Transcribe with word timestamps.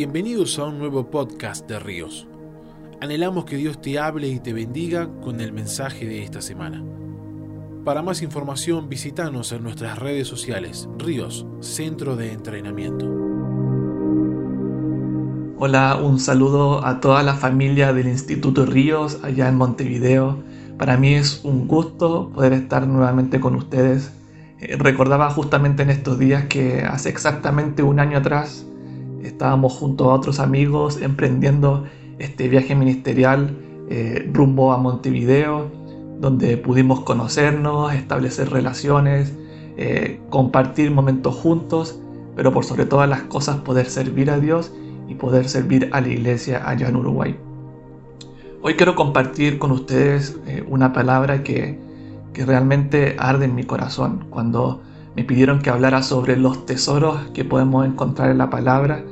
Bienvenidos 0.00 0.58
a 0.58 0.64
un 0.64 0.78
nuevo 0.78 1.10
podcast 1.10 1.68
de 1.68 1.78
Ríos. 1.78 2.26
Anhelamos 3.02 3.44
que 3.44 3.56
Dios 3.56 3.82
te 3.82 3.98
hable 3.98 4.28
y 4.28 4.40
te 4.40 4.54
bendiga 4.54 5.10
con 5.20 5.42
el 5.42 5.52
mensaje 5.52 6.06
de 6.06 6.22
esta 6.22 6.40
semana. 6.40 6.82
Para 7.84 8.00
más 8.00 8.22
información 8.22 8.88
visítanos 8.88 9.52
en 9.52 9.62
nuestras 9.62 9.98
redes 9.98 10.26
sociales 10.26 10.88
Ríos, 10.96 11.44
Centro 11.60 12.16
de 12.16 12.32
Entrenamiento. 12.32 13.04
Hola, 15.58 16.00
un 16.02 16.18
saludo 16.18 16.82
a 16.82 17.00
toda 17.00 17.22
la 17.22 17.34
familia 17.34 17.92
del 17.92 18.08
Instituto 18.08 18.64
Ríos 18.64 19.18
allá 19.22 19.50
en 19.50 19.56
Montevideo. 19.56 20.42
Para 20.78 20.96
mí 20.96 21.12
es 21.12 21.44
un 21.44 21.68
gusto 21.68 22.30
poder 22.30 22.54
estar 22.54 22.86
nuevamente 22.86 23.38
con 23.38 23.54
ustedes. 23.54 24.12
Eh, 24.60 24.76
recordaba 24.78 25.28
justamente 25.28 25.82
en 25.82 25.90
estos 25.90 26.18
días 26.18 26.46
que 26.46 26.84
hace 26.84 27.10
exactamente 27.10 27.82
un 27.82 28.00
año 28.00 28.16
atrás 28.16 28.64
estábamos 29.22 29.72
junto 29.72 30.10
a 30.10 30.14
otros 30.14 30.40
amigos 30.40 31.00
emprendiendo 31.00 31.84
este 32.18 32.48
viaje 32.48 32.74
ministerial 32.74 33.56
eh, 33.88 34.28
rumbo 34.32 34.72
a 34.72 34.78
Montevideo, 34.78 35.70
donde 36.20 36.56
pudimos 36.56 37.00
conocernos, 37.00 37.92
establecer 37.94 38.50
relaciones, 38.50 39.34
eh, 39.76 40.20
compartir 40.28 40.90
momentos 40.90 41.34
juntos, 41.34 41.98
pero 42.36 42.52
por 42.52 42.64
sobre 42.64 42.84
todas 42.84 43.08
las 43.08 43.22
cosas 43.22 43.56
poder 43.58 43.86
servir 43.86 44.30
a 44.30 44.38
Dios 44.38 44.72
y 45.08 45.14
poder 45.14 45.48
servir 45.48 45.88
a 45.92 46.00
la 46.00 46.08
iglesia 46.08 46.68
allá 46.68 46.88
en 46.88 46.96
Uruguay. 46.96 47.36
Hoy 48.62 48.74
quiero 48.74 48.94
compartir 48.94 49.58
con 49.58 49.72
ustedes 49.72 50.38
eh, 50.46 50.62
una 50.68 50.92
palabra 50.92 51.42
que, 51.42 51.78
que 52.34 52.44
realmente 52.44 53.16
arde 53.18 53.46
en 53.46 53.54
mi 53.54 53.64
corazón. 53.64 54.26
Cuando 54.28 54.82
me 55.16 55.24
pidieron 55.24 55.60
que 55.60 55.70
hablara 55.70 56.02
sobre 56.02 56.36
los 56.36 56.66
tesoros 56.66 57.18
que 57.34 57.44
podemos 57.44 57.86
encontrar 57.86 58.30
en 58.30 58.38
la 58.38 58.50
palabra, 58.50 59.02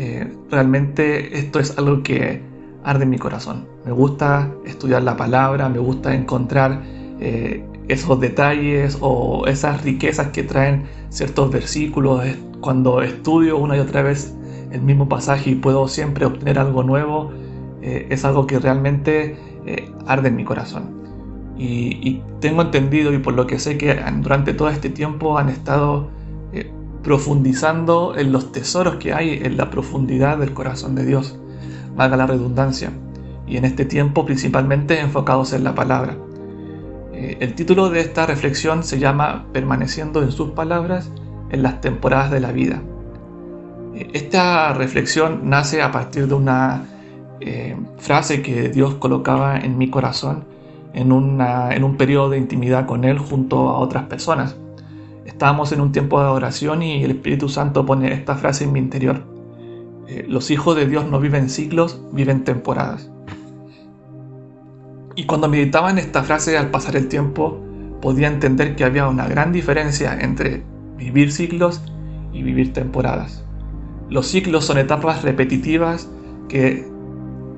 eh, 0.00 0.32
realmente 0.48 1.36
esto 1.36 1.58
es 1.58 1.76
algo 1.76 2.04
que 2.04 2.40
arde 2.84 3.02
en 3.02 3.10
mi 3.10 3.18
corazón. 3.18 3.66
Me 3.84 3.90
gusta 3.90 4.48
estudiar 4.64 5.02
la 5.02 5.16
palabra, 5.16 5.68
me 5.68 5.80
gusta 5.80 6.14
encontrar 6.14 6.82
eh, 7.18 7.64
esos 7.88 8.20
detalles 8.20 8.96
o 9.00 9.44
esas 9.48 9.82
riquezas 9.82 10.28
que 10.28 10.44
traen 10.44 10.84
ciertos 11.08 11.50
versículos. 11.50 12.24
Cuando 12.60 13.02
estudio 13.02 13.58
una 13.58 13.76
y 13.76 13.80
otra 13.80 14.02
vez 14.02 14.36
el 14.70 14.82
mismo 14.82 15.08
pasaje 15.08 15.50
y 15.50 15.54
puedo 15.56 15.88
siempre 15.88 16.26
obtener 16.26 16.60
algo 16.60 16.84
nuevo, 16.84 17.32
eh, 17.82 18.06
es 18.08 18.24
algo 18.24 18.46
que 18.46 18.60
realmente 18.60 19.36
arde 20.06 20.28
en 20.28 20.36
mi 20.36 20.44
corazón. 20.44 20.96
y, 21.58 22.22
tengo 22.40 22.62
entendido 22.62 23.12
y 23.12 23.18
por 23.18 23.34
lo 23.34 23.48
que 23.48 23.58
sé 23.58 23.76
que 23.78 24.00
durante 24.22 24.54
todo 24.54 24.68
este 24.68 24.90
tiempo 24.90 25.38
han 25.38 25.48
estado 25.48 26.08
profundizando 27.02 28.16
en 28.16 28.32
los 28.32 28.52
tesoros 28.52 28.96
que 28.96 29.12
hay 29.12 29.40
en 29.42 29.56
la 29.56 29.70
profundidad 29.70 30.38
del 30.38 30.52
corazón 30.52 30.94
de 30.94 31.04
Dios, 31.04 31.38
valga 31.96 32.16
la 32.16 32.26
redundancia, 32.26 32.92
y 33.46 33.56
en 33.56 33.64
este 33.64 33.84
tiempo 33.84 34.26
principalmente 34.26 35.00
enfocados 35.00 35.52
en 35.52 35.64
la 35.64 35.74
palabra. 35.74 36.16
Eh, 37.12 37.38
el 37.40 37.54
título 37.54 37.90
de 37.90 38.00
esta 38.00 38.26
reflexión 38.26 38.82
se 38.82 38.98
llama 38.98 39.46
Permaneciendo 39.52 40.22
en 40.22 40.30
sus 40.30 40.50
palabras 40.50 41.10
en 41.50 41.62
las 41.62 41.80
temporadas 41.80 42.30
de 42.30 42.40
la 42.40 42.52
vida. 42.52 42.82
Eh, 43.94 44.10
esta 44.12 44.72
reflexión 44.74 45.48
nace 45.48 45.82
a 45.82 45.90
partir 45.90 46.28
de 46.28 46.34
una 46.34 46.84
eh, 47.40 47.76
frase 47.96 48.42
que 48.42 48.68
Dios 48.68 48.94
colocaba 48.94 49.58
en 49.58 49.78
mi 49.78 49.90
corazón 49.90 50.44
en, 50.92 51.10
en 51.10 51.84
un 51.84 51.96
periodo 51.96 52.30
de 52.30 52.38
intimidad 52.38 52.86
con 52.86 53.04
Él 53.04 53.18
junto 53.18 53.68
a 53.68 53.78
otras 53.78 54.04
personas 54.04 54.56
estábamos 55.28 55.72
en 55.72 55.82
un 55.82 55.92
tiempo 55.92 56.20
de 56.20 56.26
oración 56.26 56.82
y 56.82 57.04
el 57.04 57.10
Espíritu 57.10 57.50
Santo 57.50 57.84
pone 57.84 58.12
esta 58.12 58.34
frase 58.36 58.64
en 58.64 58.72
mi 58.72 58.78
interior. 58.78 59.24
Eh, 60.08 60.24
los 60.26 60.50
hijos 60.50 60.74
de 60.74 60.86
Dios 60.86 61.06
no 61.06 61.20
viven 61.20 61.50
ciclos, 61.50 62.00
viven 62.12 62.44
temporadas. 62.44 63.10
Y 65.14 65.24
cuando 65.24 65.48
meditaba 65.48 65.90
en 65.90 65.98
esta 65.98 66.22
frase 66.22 66.56
al 66.56 66.70
pasar 66.70 66.96
el 66.96 67.08
tiempo, 67.08 67.60
podía 68.00 68.28
entender 68.28 68.74
que 68.74 68.84
había 68.84 69.06
una 69.06 69.28
gran 69.28 69.52
diferencia 69.52 70.18
entre 70.18 70.62
vivir 70.96 71.30
ciclos 71.30 71.82
y 72.32 72.42
vivir 72.42 72.72
temporadas. 72.72 73.44
Los 74.08 74.28
ciclos 74.28 74.64
son 74.64 74.78
etapas 74.78 75.22
repetitivas 75.22 76.08
que, 76.48 76.90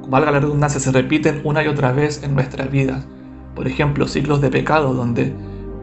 valga 0.09 0.33
la 0.33 0.41
redundancia, 0.41 0.81
se 0.81 0.91
repiten 0.91 1.41
una 1.45 1.63
y 1.63 1.69
otra 1.69 1.93
vez 1.93 2.25
en 2.25 2.35
nuestras 2.35 2.69
vidas. 2.69 3.07
Por 3.55 3.69
ejemplo, 3.69 4.09
ciclos 4.09 4.41
de 4.41 4.51
pecado 4.51 4.93
donde 4.93 5.33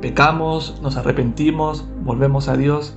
Pecamos, 0.01 0.79
nos 0.81 0.95
arrepentimos, 0.95 1.87
volvemos 2.03 2.49
a 2.49 2.55
Dios, 2.55 2.95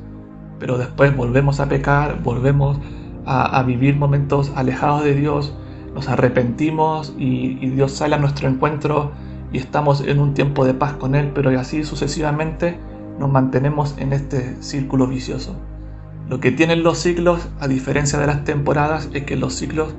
pero 0.59 0.77
después 0.77 1.17
volvemos 1.17 1.59
a 1.59 1.69
pecar, 1.69 2.23
volvemos 2.23 2.79
a, 3.25 3.63
vivir 3.63 3.97
momentos 3.97 4.53
alejados 4.55 5.05
de 5.05 5.15
Dios, 5.15 5.55
nos 5.95 6.09
arrepentimos 6.09 7.15
y, 7.19 7.55
Dios 7.71 7.93
sale 7.93 8.17
a 8.17 8.19
nuestro 8.19 8.49
encuentro 8.49 9.13
y 9.53 9.59
estamos 9.59 10.03
en 10.03 10.21
un 10.21 10.35
tiempo 10.35 10.65
de 10.65 10.75
paz 10.75 10.93
con 10.95 11.15
Él, 11.15 11.33
pero 11.35 11.59
así 11.59 11.85
sucesivamente 11.85 12.79
nos 13.19 13.31
mantenemos 13.31 13.97
en 13.99 14.13
este 14.13 14.63
círculo 14.63 15.07
vicioso. 15.07 15.57
Lo 16.29 16.39
que 16.39 16.53
tienen 16.53 16.83
los 16.83 16.99
ciclos, 16.99 17.49
a 17.61 17.67
diferencia 17.67 18.19
de 18.19 18.27
las 18.27 18.45
temporadas, 18.45 19.09
es 19.15 19.25
que 19.25 19.37
los 19.37 19.55
ciclos 19.55 19.95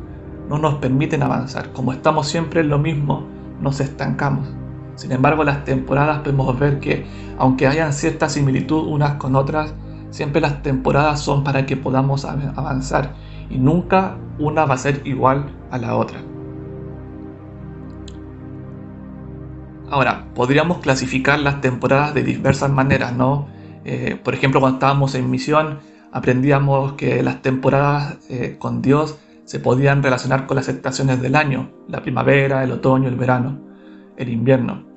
no 0.48 0.60
nos 0.60 0.76
permiten 0.76 1.24
avanzar. 1.24 1.74
Como 1.74 1.94
estamos 1.94 2.28
siempre 2.28 2.62
en 2.62 2.70
lo 2.70 2.78
mismo, 2.78 3.26
nos 3.60 3.80
estancamos. 3.80 4.61
Sin 4.96 5.12
embargo, 5.12 5.44
las 5.44 5.64
temporadas 5.64 6.20
podemos 6.20 6.58
ver 6.60 6.80
que, 6.80 7.06
aunque 7.38 7.68
hayan 7.68 7.94
cierta 7.94 8.30
similitud 8.30 8.88
unas 8.88 9.16
con 9.16 9.36
otras, 9.36 9.74
siempre 10.10 10.42
las 10.42 10.62
temporadas 10.62 11.22
son 11.22 11.44
para 11.44 11.66
que 11.66 11.78
podamos 11.78 12.26
avanzar 12.26 13.16
y 13.50 13.58
nunca 13.58 14.18
una 14.40 14.66
va 14.66 14.76
a 14.76 14.78
ser 14.78 15.02
igual 15.06 15.52
a 15.72 15.78
la 15.78 15.96
otra. 15.96 16.20
Ahora, 19.90 20.28
podríamos 20.34 20.78
clasificar 20.80 21.40
las 21.40 21.60
temporadas 21.60 22.14
de 22.14 22.24
diversas 22.24 22.72
maneras, 22.72 23.14
¿no? 23.14 23.48
Eh, 23.84 24.18
por 24.24 24.34
ejemplo, 24.34 24.62
cuando 24.62 24.78
estábamos 24.78 25.16
en 25.16 25.30
misión, 25.30 25.80
aprendíamos 26.14 26.94
que 26.94 27.22
las 27.24 27.42
temporadas 27.42 28.18
eh, 28.30 28.56
con 28.58 28.82
Dios 28.82 29.18
se 29.44 29.60
podían 29.60 30.02
relacionar 30.02 30.48
con 30.48 30.56
las 30.56 30.70
estaciones 30.70 31.22
del 31.22 31.36
año, 31.36 31.72
la 31.90 32.02
primavera, 32.02 32.64
el 32.64 32.72
otoño, 32.72 33.10
el 33.10 33.16
verano, 33.16 33.60
el 34.22 34.30
invierno. 34.30 34.92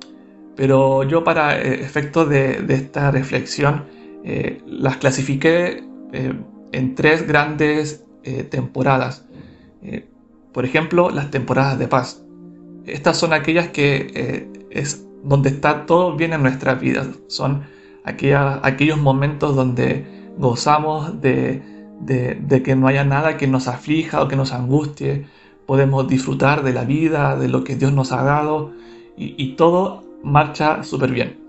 Pero 0.55 1.03
yo 1.03 1.23
para 1.23 1.59
eh, 1.59 1.81
efectos 1.81 2.29
de, 2.29 2.63
esta 2.69 3.11
reflexión 3.11 3.85
eh, 4.23 4.61
las 4.65 4.97
clasifiqué 4.97 5.83
eh, 6.13 6.33
en 6.71 6.95
tres 6.95 7.27
grandes 7.27 8.03
temporadas. 8.49 9.23
por 10.51 10.65
ejemplo, 10.65 11.11
las 11.11 11.29
temporadas 11.29 11.77
de 11.77 11.87
paz. 11.87 12.23
Estas 12.87 13.17
son 13.17 13.33
aquellas 13.33 13.67
que 13.67 14.49
es 14.71 15.05
donde 15.23 15.49
está 15.49 15.85
todo 15.85 16.15
bien 16.15 16.33
en 16.33 16.41
nuestras 16.41 16.79
vidas. 16.79 17.07
Son 17.27 17.61
aquellos 18.03 18.97
momentos 18.99 19.55
donde 19.55 20.07
gozamos 20.39 21.21
de, 21.21 21.61
de 22.01 22.63
que 22.63 22.75
no 22.75 22.87
haya 22.87 23.03
nada 23.05 23.37
que 23.37 23.45
nos 23.45 23.67
aflija 23.67 24.23
o 24.23 24.27
que 24.27 24.35
nos 24.35 24.53
angustie. 24.53 25.27
Podemos 25.67 26.07
disfrutar 26.07 26.63
de 26.63 26.73
la 26.73 26.83
vida, 26.83 27.35
de 27.37 27.47
lo 27.47 27.63
que 27.63 27.75
Dios 27.75 27.93
nos 27.93 28.11
ha 28.11 28.23
dado 28.23 28.71
y, 29.17 29.53
todo 29.53 30.03
marcha 30.23 30.83
súper 30.83 31.11
bien. 31.11 31.39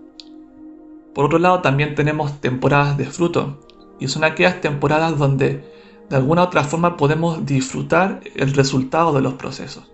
Por 1.15 1.25
otro 1.25 1.39
lado, 1.39 1.63
también 1.63 1.95
tenemos 1.95 2.41
temporadas 2.41 2.97
de 2.97 3.07
fruto, 3.07 3.59
y 3.99 4.09
son 4.09 4.25
aquellas 4.25 4.61
temporadas 4.61 5.19
donde 5.19 5.65
de 6.09 6.17
alguna 6.17 6.43
u 6.43 6.45
otra 6.45 6.65
forma 6.65 6.97
podemos 6.97 7.45
disfrutar 7.47 8.21
el 8.35 8.55
resultado 8.55 9.13
de 9.13 9.23
los 9.23 9.35
procesos. 9.35 9.91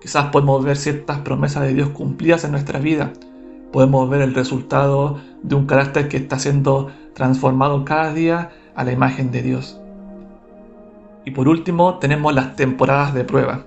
Quizás 0.00 0.26
podemos 0.30 0.64
ver 0.64 0.76
ciertas 0.76 1.20
promesas 1.20 1.62
de 1.62 1.74
Dios 1.74 1.90
cumplidas 1.90 2.44
en 2.44 2.52
nuestra 2.52 2.78
vida, 2.78 3.12
podemos 3.72 4.08
ver 4.08 4.22
el 4.22 4.34
resultado 4.34 5.20
de 5.42 5.54
un 5.54 5.66
carácter 5.66 6.08
que 6.08 6.16
está 6.16 6.38
siendo 6.38 6.90
transformado 7.14 7.84
cada 7.84 8.12
día 8.12 8.50
a 8.74 8.84
la 8.84 8.92
imagen 8.92 9.30
de 9.30 9.42
Dios. 9.42 9.78
Y 11.24 11.30
por 11.30 11.48
último, 11.48 11.98
tenemos 11.98 12.34
las 12.34 12.56
temporadas 12.56 13.14
de 13.14 13.24
prueba, 13.24 13.64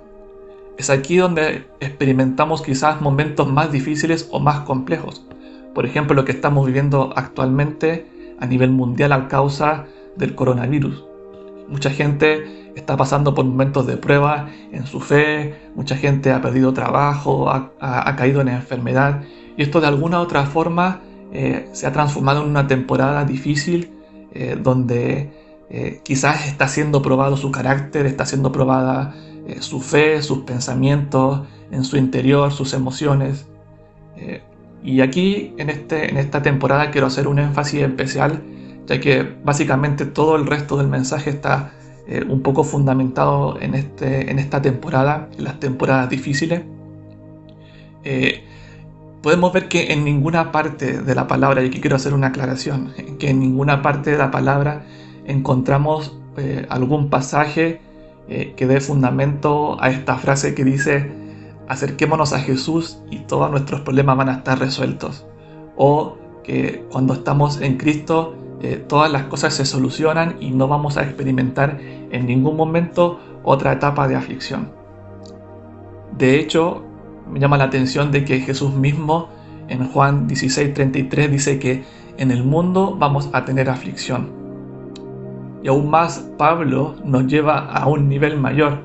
es 0.77 0.89
aquí 0.89 1.17
donde 1.17 1.65
experimentamos 1.79 2.61
quizás 2.61 3.01
momentos 3.01 3.51
más 3.51 3.71
difíciles 3.71 4.27
o 4.31 4.39
más 4.39 4.61
complejos. 4.61 5.25
Por 5.73 5.85
ejemplo, 5.85 6.15
lo 6.15 6.25
que 6.25 6.31
estamos 6.31 6.65
viviendo 6.65 7.13
actualmente 7.15 8.05
a 8.39 8.45
nivel 8.45 8.71
mundial 8.71 9.11
a 9.11 9.27
causa 9.27 9.85
del 10.15 10.35
coronavirus. 10.35 11.03
Mucha 11.67 11.89
gente 11.89 12.71
está 12.75 12.95
pasando 12.95 13.33
por 13.33 13.45
momentos 13.45 13.87
de 13.87 13.97
prueba 13.97 14.49
en 14.71 14.85
su 14.85 14.99
fe, 14.99 15.55
mucha 15.75 15.97
gente 15.97 16.31
ha 16.31 16.41
perdido 16.41 16.73
trabajo, 16.73 17.49
ha, 17.49 18.15
caído 18.15 18.41
en 18.41 18.49
enfermedad 18.49 19.21
y 19.57 19.63
esto 19.63 19.81
de 19.81 19.87
alguna 19.87 20.19
u 20.19 20.23
otra 20.23 20.45
forma 20.45 21.01
eh, 21.33 21.67
se 21.73 21.87
ha 21.87 21.91
transformado 21.91 22.43
en 22.43 22.49
una 22.49 22.67
temporada 22.67 23.25
difícil 23.25 23.91
eh, 24.31 24.57
donde 24.61 25.31
eh, 25.69 26.01
quizás 26.03 26.47
está 26.47 26.67
siendo 26.67 27.01
probado 27.01 27.35
su 27.35 27.51
carácter, 27.51 28.05
está 28.05 28.25
siendo 28.25 28.51
probada 28.51 29.15
eh, 29.47 29.61
su 29.61 29.79
fe, 29.79 30.21
sus 30.21 30.39
pensamientos, 30.39 31.47
en 31.71 31.85
su 31.85 31.95
interior, 31.95 32.51
sus 32.51 32.73
emociones. 32.73 33.47
Eh, 34.17 34.41
y 34.83 34.99
aquí 34.99 35.53
en, 35.57 35.69
este, 35.69 36.09
en 36.09 36.17
esta 36.17 36.41
temporada 36.41 36.91
quiero 36.91 37.07
hacer 37.07 37.29
un 37.29 37.39
énfasis 37.39 37.81
especial, 37.81 38.43
ya 38.87 38.99
que 38.99 39.35
básicamente 39.43 40.05
todo 40.05 40.35
el 40.35 40.45
resto 40.45 40.77
del 40.77 40.87
mensaje 40.87 41.29
está 41.29 41.71
eh, 42.07 42.25
un 42.27 42.41
poco 42.41 42.65
fundamentado 42.65 43.57
en, 43.61 43.73
este, 43.73 44.29
en 44.29 44.37
esta 44.39 44.61
temporada, 44.61 45.29
en 45.37 45.45
las 45.45 45.59
temporadas 45.59 46.09
difíciles, 46.09 46.63
podemos 49.21 49.51
ver 49.51 49.67
que 49.67 49.91
en 49.91 50.05
ninguna 50.05 50.53
parte 50.53 51.01
de 51.01 51.15
la 51.15 51.27
palabra, 51.27 51.61
y 51.61 51.67
aquí 51.67 51.81
quiero 51.81 51.97
hacer 51.97 52.13
una 52.13 52.27
aclaración, 52.27 52.93
que 53.19 53.29
en 53.29 53.41
ninguna 53.41 53.81
parte 53.81 54.11
de 54.11 54.17
la 54.17 54.31
palabra 54.31 54.85
encontramos 55.25 56.17
algún 56.69 57.09
pasaje 57.09 57.81
que 58.27 58.67
dé 58.67 58.81
fundamento 58.81 59.81
a 59.81 59.89
esta 59.89 60.17
frase 60.17 60.53
que 60.53 60.63
dice, 60.63 61.11
acerquémonos 61.67 62.33
a 62.33 62.39
Jesús 62.39 62.99
y 63.09 63.19
todos 63.19 63.49
nuestros 63.49 63.81
problemas 63.81 64.17
van 64.17 64.29
a 64.29 64.33
estar 64.33 64.59
resueltos. 64.59 65.25
O 65.75 66.17
que 66.43 66.85
cuando 66.89 67.13
estamos 67.13 67.61
en 67.61 67.77
Cristo 67.77 68.35
eh, 68.59 68.83
todas 68.87 69.11
las 69.11 69.23
cosas 69.25 69.53
se 69.53 69.65
solucionan 69.65 70.37
y 70.39 70.49
no 70.49 70.67
vamos 70.67 70.97
a 70.97 71.03
experimentar 71.03 71.79
en 72.09 72.25
ningún 72.25 72.57
momento 72.57 73.19
otra 73.43 73.73
etapa 73.73 74.07
de 74.07 74.15
aflicción. 74.15 74.71
De 76.17 76.39
hecho, 76.39 76.83
me 77.31 77.39
llama 77.39 77.57
la 77.57 77.65
atención 77.65 78.11
de 78.11 78.25
que 78.25 78.39
Jesús 78.39 78.73
mismo 78.73 79.29
en 79.67 79.87
Juan 79.87 80.27
16:33 80.27 81.29
dice 81.29 81.59
que 81.59 81.83
en 82.17 82.31
el 82.31 82.43
mundo 82.43 82.95
vamos 82.97 83.29
a 83.31 83.45
tener 83.45 83.69
aflicción. 83.69 84.36
Y 85.63 85.67
aún 85.67 85.89
más 85.89 86.19
Pablo 86.37 86.95
nos 87.03 87.27
lleva 87.27 87.59
a 87.59 87.87
un 87.87 88.07
nivel 88.09 88.37
mayor. 88.37 88.79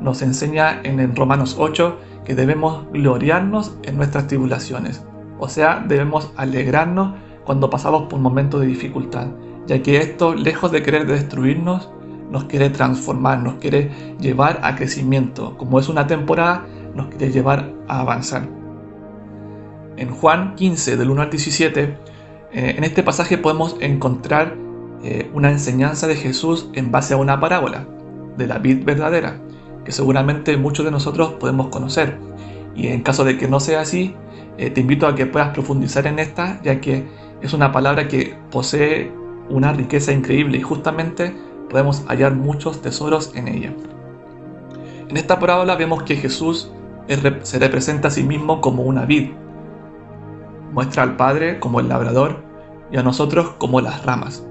Nos 0.00 0.22
enseña 0.22 0.80
en 0.82 1.14
Romanos 1.14 1.56
8 1.58 1.98
que 2.24 2.34
debemos 2.34 2.86
gloriarnos 2.92 3.76
en 3.82 3.96
nuestras 3.96 4.26
tribulaciones. 4.26 5.04
O 5.38 5.48
sea, 5.48 5.84
debemos 5.86 6.32
alegrarnos 6.36 7.14
cuando 7.44 7.70
pasamos 7.70 8.04
por 8.04 8.20
momentos 8.20 8.60
de 8.60 8.68
dificultad, 8.68 9.26
ya 9.66 9.82
que 9.82 9.96
esto, 9.96 10.34
lejos 10.34 10.70
de 10.70 10.82
querer 10.82 11.06
destruirnos, 11.06 11.90
nos 12.30 12.44
quiere 12.44 12.70
transformar, 12.70 13.40
nos 13.40 13.54
quiere 13.54 13.90
llevar 14.20 14.60
a 14.62 14.74
crecimiento. 14.76 15.56
Como 15.58 15.78
es 15.78 15.88
una 15.88 16.06
temporada, 16.06 16.64
nos 16.94 17.08
quiere 17.08 17.30
llevar 17.30 17.72
a 17.88 18.00
avanzar. 18.00 18.48
En 19.96 20.10
Juan 20.10 20.54
15, 20.54 20.96
del 20.96 21.10
1 21.10 21.22
al 21.22 21.30
17, 21.30 21.82
eh, 21.82 22.74
en 22.76 22.84
este 22.84 23.02
pasaje 23.02 23.36
podemos 23.36 23.76
encontrar 23.80 24.56
eh, 25.02 25.30
una 25.34 25.50
enseñanza 25.50 26.06
de 26.06 26.16
Jesús 26.16 26.68
en 26.74 26.92
base 26.92 27.14
a 27.14 27.16
una 27.16 27.40
parábola 27.40 27.86
de 28.36 28.46
la 28.46 28.58
vid 28.58 28.84
verdadera, 28.84 29.40
que 29.84 29.92
seguramente 29.92 30.56
muchos 30.56 30.84
de 30.84 30.90
nosotros 30.90 31.34
podemos 31.34 31.68
conocer. 31.68 32.18
Y 32.74 32.88
en 32.88 33.02
caso 33.02 33.24
de 33.24 33.36
que 33.36 33.48
no 33.48 33.60
sea 33.60 33.80
así, 33.80 34.14
eh, 34.58 34.70
te 34.70 34.80
invito 34.80 35.06
a 35.06 35.14
que 35.14 35.26
puedas 35.26 35.50
profundizar 35.50 36.06
en 36.06 36.18
esta, 36.18 36.60
ya 36.62 36.80
que 36.80 37.06
es 37.40 37.52
una 37.52 37.72
palabra 37.72 38.06
que 38.06 38.36
posee 38.50 39.12
una 39.48 39.72
riqueza 39.72 40.12
increíble 40.12 40.58
y 40.58 40.62
justamente 40.62 41.34
podemos 41.68 42.04
hallar 42.06 42.34
muchos 42.34 42.80
tesoros 42.80 43.32
en 43.34 43.48
ella. 43.48 43.74
En 45.08 45.16
esta 45.16 45.38
parábola 45.38 45.74
vemos 45.74 46.04
que 46.04 46.16
Jesús 46.16 46.70
se 47.42 47.58
representa 47.58 48.08
a 48.08 48.10
sí 48.10 48.22
mismo 48.22 48.60
como 48.60 48.82
una 48.84 49.04
vid. 49.04 49.30
Muestra 50.72 51.02
al 51.02 51.16
Padre 51.16 51.58
como 51.58 51.80
el 51.80 51.88
labrador 51.88 52.42
y 52.90 52.96
a 52.96 53.02
nosotros 53.02 53.50
como 53.58 53.80
las 53.80 54.04
ramas. 54.06 54.46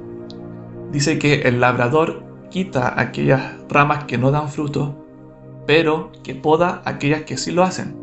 Dice 0.92 1.20
que 1.20 1.42
el 1.42 1.60
labrador 1.60 2.24
quita 2.50 3.00
aquellas 3.00 3.56
ramas 3.70 4.04
que 4.06 4.18
no 4.18 4.32
dan 4.32 4.50
fruto, 4.50 5.06
pero 5.66 6.12
que 6.24 6.36
poda 6.36 6.82
aquellas 6.86 7.24
que 7.24 7.38
sí 7.38 7.52
lo 7.52 7.64
hacen. 7.64 7.96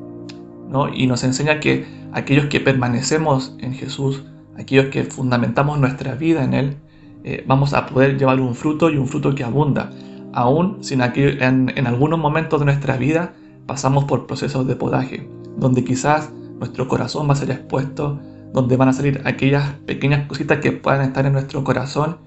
¿no? 0.68 0.88
Y 0.92 1.06
nos 1.06 1.24
enseña 1.24 1.60
que 1.60 1.86
aquellos 2.12 2.46
que 2.46 2.60
permanecemos 2.60 3.54
en 3.60 3.74
Jesús 3.74 4.24
aquellos 4.58 4.86
que 4.86 5.04
fundamentamos 5.04 5.78
nuestra 5.78 6.14
vida 6.14 6.44
en 6.44 6.52
Él, 6.52 6.76
eh, 7.24 7.44
vamos 7.46 7.72
a 7.74 7.86
poder 7.86 8.18
llevar 8.18 8.40
un 8.40 8.54
fruto 8.54 8.90
y 8.90 8.96
un 8.96 9.06
fruto 9.06 9.34
que 9.34 9.44
abunda, 9.44 9.90
aún 10.32 10.82
sin 10.82 11.00
que 11.12 11.38
en, 11.40 11.72
en 11.74 11.86
algunos 11.86 12.18
momentos 12.18 12.60
de 12.60 12.66
nuestra 12.66 12.96
vida 12.96 13.34
pasamos 13.66 14.04
por 14.04 14.26
procesos 14.26 14.66
de 14.66 14.76
podaje, 14.76 15.28
donde 15.56 15.84
quizás 15.84 16.32
nuestro 16.58 16.88
corazón 16.88 17.28
va 17.28 17.32
a 17.32 17.36
ser 17.36 17.50
expuesto, 17.50 18.20
donde 18.52 18.76
van 18.76 18.88
a 18.88 18.92
salir 18.92 19.22
aquellas 19.24 19.74
pequeñas 19.86 20.26
cositas 20.26 20.58
que 20.58 20.72
puedan 20.72 21.02
estar 21.02 21.24
en 21.26 21.34
nuestro 21.34 21.62
corazón 21.64 22.18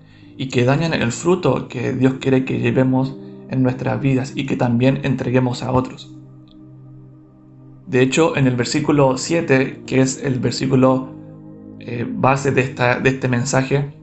y 0.42 0.48
que 0.48 0.66
dañan 0.66 0.96
el 0.96 1.12
fruto 1.12 1.68
que 1.68 1.94
Dios 1.94 2.16
quiere 2.20 2.46
que 2.46 2.58
llevemos 2.58 3.16
en 3.52 3.62
nuestras 3.62 4.02
vidas 4.02 4.34
y 4.36 4.48
que 4.48 4.56
también 4.56 5.02
entreguemos 5.04 5.62
a 5.62 5.72
otros. 5.72 6.18
De 7.86 8.02
hecho, 8.02 8.36
en 8.36 8.48
el 8.48 8.56
versículo 8.56 9.20
7, 9.20 9.84
que 9.86 10.02
es 10.02 10.24
el 10.24 10.40
versículo 10.40 11.14
eh, 11.80 12.08
base 12.10 12.52
de, 12.52 12.62
esta, 12.62 13.00
de 13.00 13.12
este 13.12 13.28
mensaje, 13.28 13.94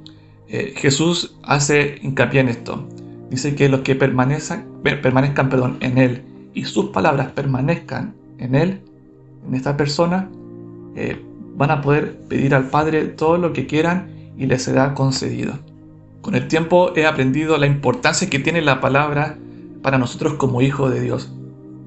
eh, 0.47 0.75
Jesús 0.77 1.37
hace 1.43 1.99
hincapié 2.03 2.39
en 2.39 2.51
esto. 2.51 2.87
Dice 3.31 3.57
que 3.57 3.69
los 3.69 3.81
que 3.81 3.97
permanezcan, 3.97 5.49
perdón, 5.49 5.79
en 5.81 5.99
Él 5.99 6.23
y 6.55 6.67
sus 6.67 6.91
palabras 6.91 7.33
permanezcan 7.33 8.15
en 8.39 8.55
Él, 8.55 8.81
en 9.45 9.57
esta 9.57 9.77
persona, 9.77 10.31
eh, 10.95 11.21
van 11.57 11.73
a 11.73 11.81
poder 11.81 12.17
pedir 12.29 12.55
al 12.55 12.71
Padre 12.71 13.07
todo 13.07 13.39
lo 13.39 13.53
que 13.53 13.67
quieran 13.67 14.33
y 14.37 14.47
les 14.47 14.63
será 14.63 14.95
concedido. 14.95 15.59
Con 16.21 16.35
el 16.35 16.49
tiempo 16.49 16.93
he 16.97 17.07
aprendido 17.07 17.57
la 17.59 17.67
importancia 17.67 18.29
que 18.29 18.39
tiene 18.39 18.61
la 18.63 18.81
palabra 18.81 19.39
para 19.83 19.99
nosotros 19.99 20.35
como 20.35 20.63
hijos 20.63 20.93
de 20.93 21.01
Dios. 21.01 21.33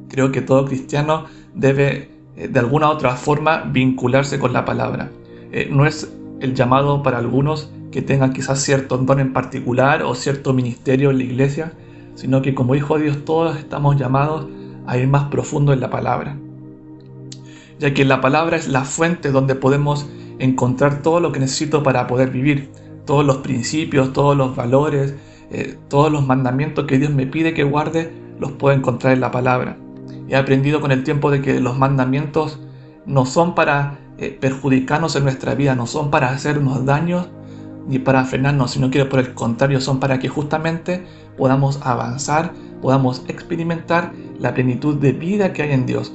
Creo 0.10 0.32
que 0.32 0.42
todo 0.42 0.66
cristiano 0.66 1.26
debe 1.54 2.10
de 2.36 2.60
alguna 2.60 2.88
u 2.88 2.92
otra 2.92 3.16
forma 3.16 3.64
vincularse 3.72 4.40
con 4.40 4.54
la 4.54 4.66
palabra. 4.66 5.12
Eh, 5.52 5.68
no 5.70 5.86
es 5.86 6.12
el 6.40 6.54
llamado 6.56 7.04
para 7.04 7.18
algunos 7.18 7.72
que 7.92 8.02
tengan 8.02 8.34
quizás 8.34 8.62
cierto 8.62 8.98
don 8.98 9.20
en 9.20 9.34
particular 9.34 10.04
o 10.04 10.16
cierto 10.16 10.54
ministerio 10.54 11.12
en 11.12 11.18
la 11.18 11.24
iglesia, 11.24 11.74
sino 12.16 12.42
que 12.42 12.56
como 12.56 12.76
hijos 12.76 13.00
de 13.00 13.06
Dios 13.06 13.26
todos 13.26 13.58
estamos 13.58 13.98
llamados 13.98 14.48
a 14.88 14.98
ir 14.98 15.08
más 15.08 15.26
profundo 15.26 15.74
en 15.74 15.82
la 15.82 15.90
palabra. 15.90 16.38
Ya 17.80 17.94
que 17.94 18.06
la 18.06 18.22
palabra 18.22 18.58
es 18.58 18.68
la 18.68 18.86
fuente 18.86 19.32
donde 19.32 19.56
podemos 19.56 20.08
encontrar 20.40 21.02
todo 21.02 21.20
lo 21.20 21.32
que 21.32 21.40
necesito 21.40 21.84
para 21.84 22.08
poder 22.08 22.30
vivir, 22.30 22.70
todos 23.12 23.26
los 23.26 23.40
principios, 23.40 24.14
todos 24.14 24.38
los 24.38 24.56
valores, 24.56 25.16
eh, 25.52 25.78
todos 25.90 26.10
los 26.10 26.26
mandamientos 26.26 26.86
que 26.86 26.98
Dios 26.98 27.12
me 27.12 27.28
pide 27.28 27.54
que 27.54 27.66
guarde, 27.66 28.10
los 28.40 28.54
puedo 28.54 28.74
encontrar 28.74 29.12
en 29.12 29.20
la 29.20 29.32
palabra. 29.32 29.76
He 30.30 30.38
aprendido 30.38 30.80
con 30.80 30.94
el 30.94 31.04
tiempo 31.04 31.30
de 31.30 31.42
que 31.42 31.60
los 31.60 31.78
mandamientos 31.78 32.62
no 33.06 33.26
son 33.26 33.54
para 33.54 34.00
eh, 34.18 34.38
perjudicarnos 34.40 35.18
en 35.18 35.26
nuestra 35.26 35.56
vida, 35.56 35.76
no 35.76 35.88
son 35.88 36.10
para 36.10 36.30
hacernos 36.30 36.86
daños 36.86 37.28
ni 37.86 38.00
para 38.00 38.24
frenarnos, 38.24 38.72
sino 38.72 38.90
que 38.90 39.04
por 39.04 39.20
el 39.20 39.34
contrario 39.34 39.82
son 39.82 40.00
para 40.00 40.18
que 40.20 40.30
justamente 40.30 41.04
podamos 41.38 41.82
avanzar, 41.84 42.54
podamos 42.82 43.26
experimentar 43.28 44.14
la 44.40 44.54
plenitud 44.54 44.96
de 44.96 45.12
vida 45.12 45.52
que 45.52 45.64
hay 45.64 45.72
en 45.74 45.86
Dios. 45.86 46.14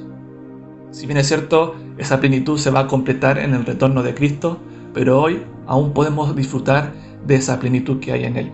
Si 0.89 1.05
bien 1.05 1.19
es 1.19 1.27
cierto, 1.27 1.75
esa 1.99 2.19
plenitud 2.19 2.57
se 2.57 2.71
va 2.71 2.79
a 2.79 2.87
completar 2.87 3.37
en 3.37 3.53
el 3.53 3.67
retorno 3.67 4.01
de 4.01 4.15
Cristo, 4.15 4.57
pero 4.95 5.21
hoy 5.21 5.43
aún 5.67 5.93
podemos 5.93 6.35
disfrutar 6.35 6.93
de 7.25 7.35
esa 7.35 7.59
plenitud 7.59 7.99
que 7.99 8.13
hay 8.13 8.23
en 8.23 8.37
Él. 8.37 8.51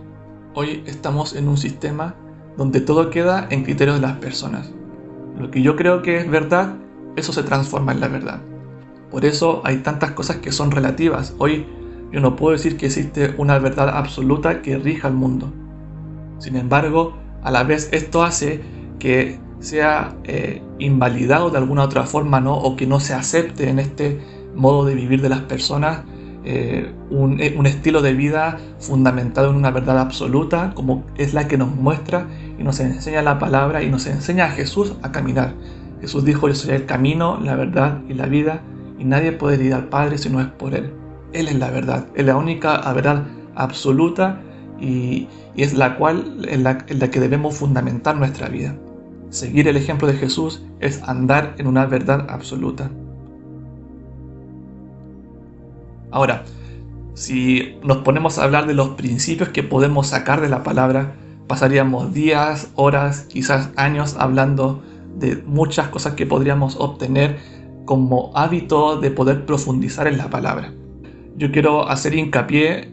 Hoy 0.56 0.84
estamos 0.86 1.36
en 1.36 1.48
un 1.48 1.58
sistema 1.58 2.16
donde 2.58 2.82
todo 2.82 3.10
queda 3.10 3.48
en 3.50 3.64
criterios 3.64 3.96
de 3.96 4.08
las 4.08 4.18
personas. 4.18 4.72
Lo 5.38 5.50
que 5.50 5.62
yo 5.62 5.76
creo 5.76 6.02
que 6.02 6.18
es 6.18 6.30
verdad, 6.30 6.76
eso 7.16 7.34
se 7.34 7.44
transforma 7.44 7.92
en 7.92 8.00
la 8.00 8.08
verdad. 8.08 8.42
Por 9.10 9.26
eso 9.26 9.62
hay 9.64 9.78
tantas 9.78 10.12
cosas 10.12 10.38
que 10.38 10.52
son 10.52 10.72
relativas. 10.72 11.36
Hoy 11.38 11.66
yo 12.12 12.20
no 12.20 12.36
puedo 12.36 12.54
decir 12.54 12.78
que 12.78 12.88
existe 12.88 13.34
una 13.38 13.58
verdad 13.60 13.90
absoluta 13.90 14.62
que 14.62 14.78
rija 14.78 15.08
el 15.08 15.16
mundo. 15.16 15.52
Sin 16.40 16.56
embargo, 16.56 17.18
a 17.44 17.52
la 17.52 17.64
vez 17.64 17.90
esto 17.92 18.24
hace 18.24 18.62
que 19.00 19.40
sea 19.60 20.16
eh, 20.24 20.62
invalidado 20.78 21.50
de 21.50 21.58
alguna 21.58 21.84
otra 21.84 22.04
forma, 22.04 22.40
¿no? 22.40 22.56
O 22.56 22.76
que 22.76 22.86
no 22.86 23.00
se 23.00 23.14
acepte 23.14 23.70
en 23.70 23.80
este 23.80 24.20
modo 24.56 24.86
de 24.86 24.94
vivir 24.94 25.22
de 25.22 25.30
las 25.30 25.42
personas 25.42 26.04
eh, 26.46 26.92
un, 27.10 27.40
eh, 27.40 27.56
un, 27.58 27.66
estilo 27.66 28.02
de 28.02 28.14
vida 28.14 28.58
fundamentado 28.80 29.50
en 29.50 29.56
una 29.56 29.72
verdad 29.72 30.00
absoluta, 30.00 30.74
como 30.74 31.06
es 31.18 31.34
la 31.34 31.48
que 31.48 31.58
nos 31.58 31.74
muestra 31.74 32.28
y 32.60 32.64
nos 32.64 32.80
enseña 32.80 33.22
la 33.22 33.40
palabra 33.40 33.82
y 33.82 33.90
nos 33.90 34.06
enseña 34.08 34.46
a 34.46 34.50
Jesús 34.50 34.94
a 35.04 35.12
caminar. 35.12 35.54
Jesús 36.02 36.26
dijo, 36.26 36.48
yo 36.50 36.56
soy 36.56 36.76
el 36.76 36.86
camino, 36.86 37.40
la 37.42 37.56
verdad 37.56 38.02
y 38.10 38.14
la 38.14 38.26
vida, 38.26 38.62
y 39.00 39.06
nadie 39.06 39.32
puede 39.32 39.64
ir 39.64 39.74
al 39.74 39.88
Padre 39.88 40.18
si 40.18 40.30
no 40.30 40.42
es 40.42 40.48
por 40.48 40.76
Él. 40.76 40.92
Él 41.32 41.48
es 41.48 41.56
la 41.56 41.72
verdad, 41.72 42.08
es 42.14 42.26
la 42.26 42.36
única 42.36 42.92
verdad 42.92 43.24
absoluta 43.56 44.42
y, 44.80 45.28
es 45.56 45.74
la 45.74 45.98
cual 45.98 46.46
en 46.50 46.64
la 46.64 46.78
que 46.78 47.20
debemos 47.20 47.56
fundamentar 47.56 48.18
nuestra 48.18 48.50
vida. 48.50 48.76
Seguir 49.30 49.68
el 49.68 49.78
ejemplo 49.78 50.08
de 50.08 50.14
Jesús 50.14 50.64
es 50.80 51.02
andar 51.04 51.56
en 51.58 51.68
una 51.68 51.86
verdad 51.86 52.28
absoluta. 52.30 52.92
Ahora, 56.14 56.44
si 57.16 57.76
nos 57.84 57.98
ponemos 57.98 58.38
a 58.38 58.44
hablar 58.44 58.68
de 58.68 58.76
los 58.76 58.90
principios 58.90 59.50
que 59.50 59.64
podemos 59.64 60.08
sacar 60.08 60.42
de 60.42 60.48
la 60.48 60.62
palabra, 60.62 61.16
pasaríamos 61.48 62.14
días, 62.14 62.70
horas, 62.76 63.22
quizás 63.22 63.72
años 63.78 64.16
hablando 64.20 64.84
de 65.18 65.38
muchas 65.48 65.88
cosas 65.88 66.14
que 66.14 66.28
podríamos 66.28 66.76
obtener 66.76 67.40
como 67.86 68.32
hábito 68.36 69.00
de 69.00 69.10
poder 69.10 69.48
profundizar 69.48 70.06
en 70.06 70.20
la 70.20 70.30
palabra. 70.30 70.72
Yo 71.36 71.52
quiero 71.52 71.90
hacer 71.90 72.14
hincapié 72.14 72.92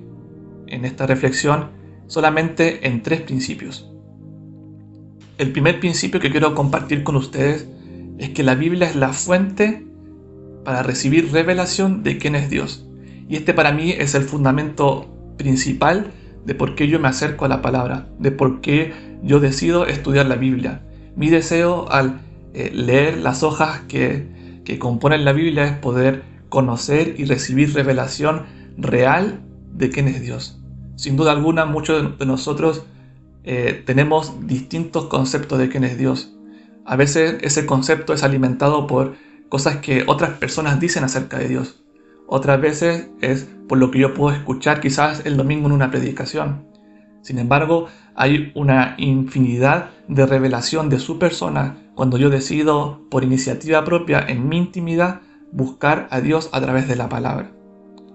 en 0.67 0.87
esta 0.87 1.07
reflexión 1.07 1.69
solamente 2.07 2.89
en 2.89 3.03
tres 3.03 3.21
principios. 3.21 3.87
El 5.37 5.53
primer 5.53 5.79
principio 5.79 6.21
que 6.21 6.31
quiero 6.31 6.55
compartir 6.55 7.03
con 7.03 7.17
ustedes 7.17 7.69
es 8.17 8.31
que 8.31 8.43
la 8.43 8.55
Biblia 8.55 8.89
es 8.89 8.97
la 8.97 9.13
fuente 9.13 9.87
para 10.65 10.83
recibir 10.83 11.31
revelación 11.31 12.03
de 12.03 12.17
quién 12.17 12.35
es 12.35 12.49
Dios. 12.49 12.87
Y 13.31 13.37
este 13.37 13.55
para 13.55 13.71
mí 13.71 13.93
es 13.93 14.17
el 14.17 14.25
fundamento 14.25 15.09
principal 15.39 16.11
de 16.45 16.57
por 16.57 16.75
qué 16.75 16.89
yo 16.89 16.99
me 16.99 17.07
acerco 17.07 17.45
a 17.45 17.49
la 17.49 17.63
palabra, 17.63 18.09
de 18.19 18.33
por 18.33 18.61
qué 18.61 18.93
yo 19.23 19.39
decido 19.39 19.87
estudiar 19.87 20.27
la 20.27 20.35
Biblia. 20.35 20.83
Mi 21.15 21.29
deseo 21.29 21.89
al 21.93 22.23
eh, 22.55 22.73
leer 22.75 23.19
las 23.19 23.45
hojas 23.45 23.83
que, 23.87 24.61
que 24.65 24.81
componen 24.81 25.25
la 25.25 25.33
Biblia 25.33 25.65
es 25.65 25.75
poder 25.75 26.25
conocer 26.49 27.15
y 27.19 27.25
recibir 27.25 27.73
revelación 27.73 28.47
real 28.77 29.43
de 29.75 29.91
quién 29.91 30.09
es 30.09 30.21
Dios. 30.21 30.61
Sin 30.97 31.17
duda 31.17 31.31
alguna, 31.31 31.67
muchos 31.67 32.19
de 32.19 32.27
nosotros 32.27 32.83
eh, 33.45 33.81
tenemos 33.87 34.45
distintos 34.49 35.07
conceptos 35.07 35.61
de 35.61 35.69
quién 35.69 35.85
es 35.85 35.97
Dios. 35.97 36.35
A 36.85 36.97
veces 36.97 37.37
ese 37.43 37.65
concepto 37.65 38.13
es 38.13 38.25
alimentado 38.25 38.89
por 38.89 39.15
cosas 39.49 39.77
que 39.77 40.03
otras 40.09 40.31
personas 40.31 40.81
dicen 40.81 41.05
acerca 41.05 41.39
de 41.39 41.47
Dios. 41.47 41.80
Otras 42.33 42.61
veces 42.61 43.11
es 43.21 43.49
por 43.69 43.79
lo 43.79 43.91
que 43.91 43.99
yo 43.99 44.15
puedo 44.15 44.33
escuchar 44.33 44.81
quizás 44.81 45.27
el 45.27 45.37
domingo 45.37 45.67
en 45.67 45.73
una 45.73 45.91
predicación. 45.91 46.65
Sin 47.23 47.41
embargo, 47.41 47.89
hay 48.15 48.53
una 48.55 48.95
infinidad 48.99 49.91
de 50.07 50.27
revelación 50.27 50.89
de 50.89 51.01
su 51.01 51.19
persona 51.19 51.79
cuando 51.97 52.19
yo 52.19 52.31
decido 52.31 53.01
por 53.11 53.25
iniciativa 53.25 53.83
propia 53.83 54.25
en 54.29 54.49
mi 54.49 54.59
intimidad 54.59 55.23
buscar 55.51 56.07
a 56.13 56.21
Dios 56.21 56.51
a 56.53 56.61
través 56.61 56.87
de 56.87 56.95
la 56.95 57.09
palabra. 57.09 57.51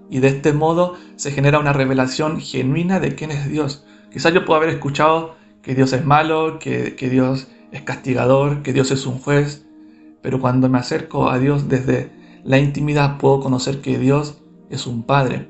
Y 0.10 0.20
de 0.20 0.30
este 0.30 0.54
modo 0.54 0.94
se 1.18 1.32
genera 1.32 1.60
una 1.60 1.74
revelación 1.74 2.40
genuina 2.40 3.02
de 3.02 3.16
quién 3.16 3.32
es 3.32 3.50
Dios. 3.50 3.86
Quizás 4.14 4.34
yo 4.34 4.46
puedo 4.46 4.62
haber 4.62 4.70
escuchado 4.70 5.36
que 5.62 5.76
Dios 5.76 5.92
es 5.92 6.06
malo, 6.06 6.58
que, 6.60 6.96
que 6.96 7.10
Dios 7.10 7.50
es 7.74 7.82
castigador, 7.82 8.62
que 8.62 8.72
Dios 8.72 8.92
es 8.92 9.06
un 9.06 9.20
juez, 9.20 9.66
pero 10.22 10.40
cuando 10.40 10.70
me 10.70 10.78
acerco 10.78 11.30
a 11.30 11.38
Dios 11.38 11.68
desde 11.68 12.16
la 12.46 12.60
intimidad 12.60 13.18
puedo 13.18 13.40
conocer 13.40 13.82
que 13.82 13.98
Dios 13.98 14.38
es 14.70 14.86
un 14.86 15.02
Padre, 15.02 15.50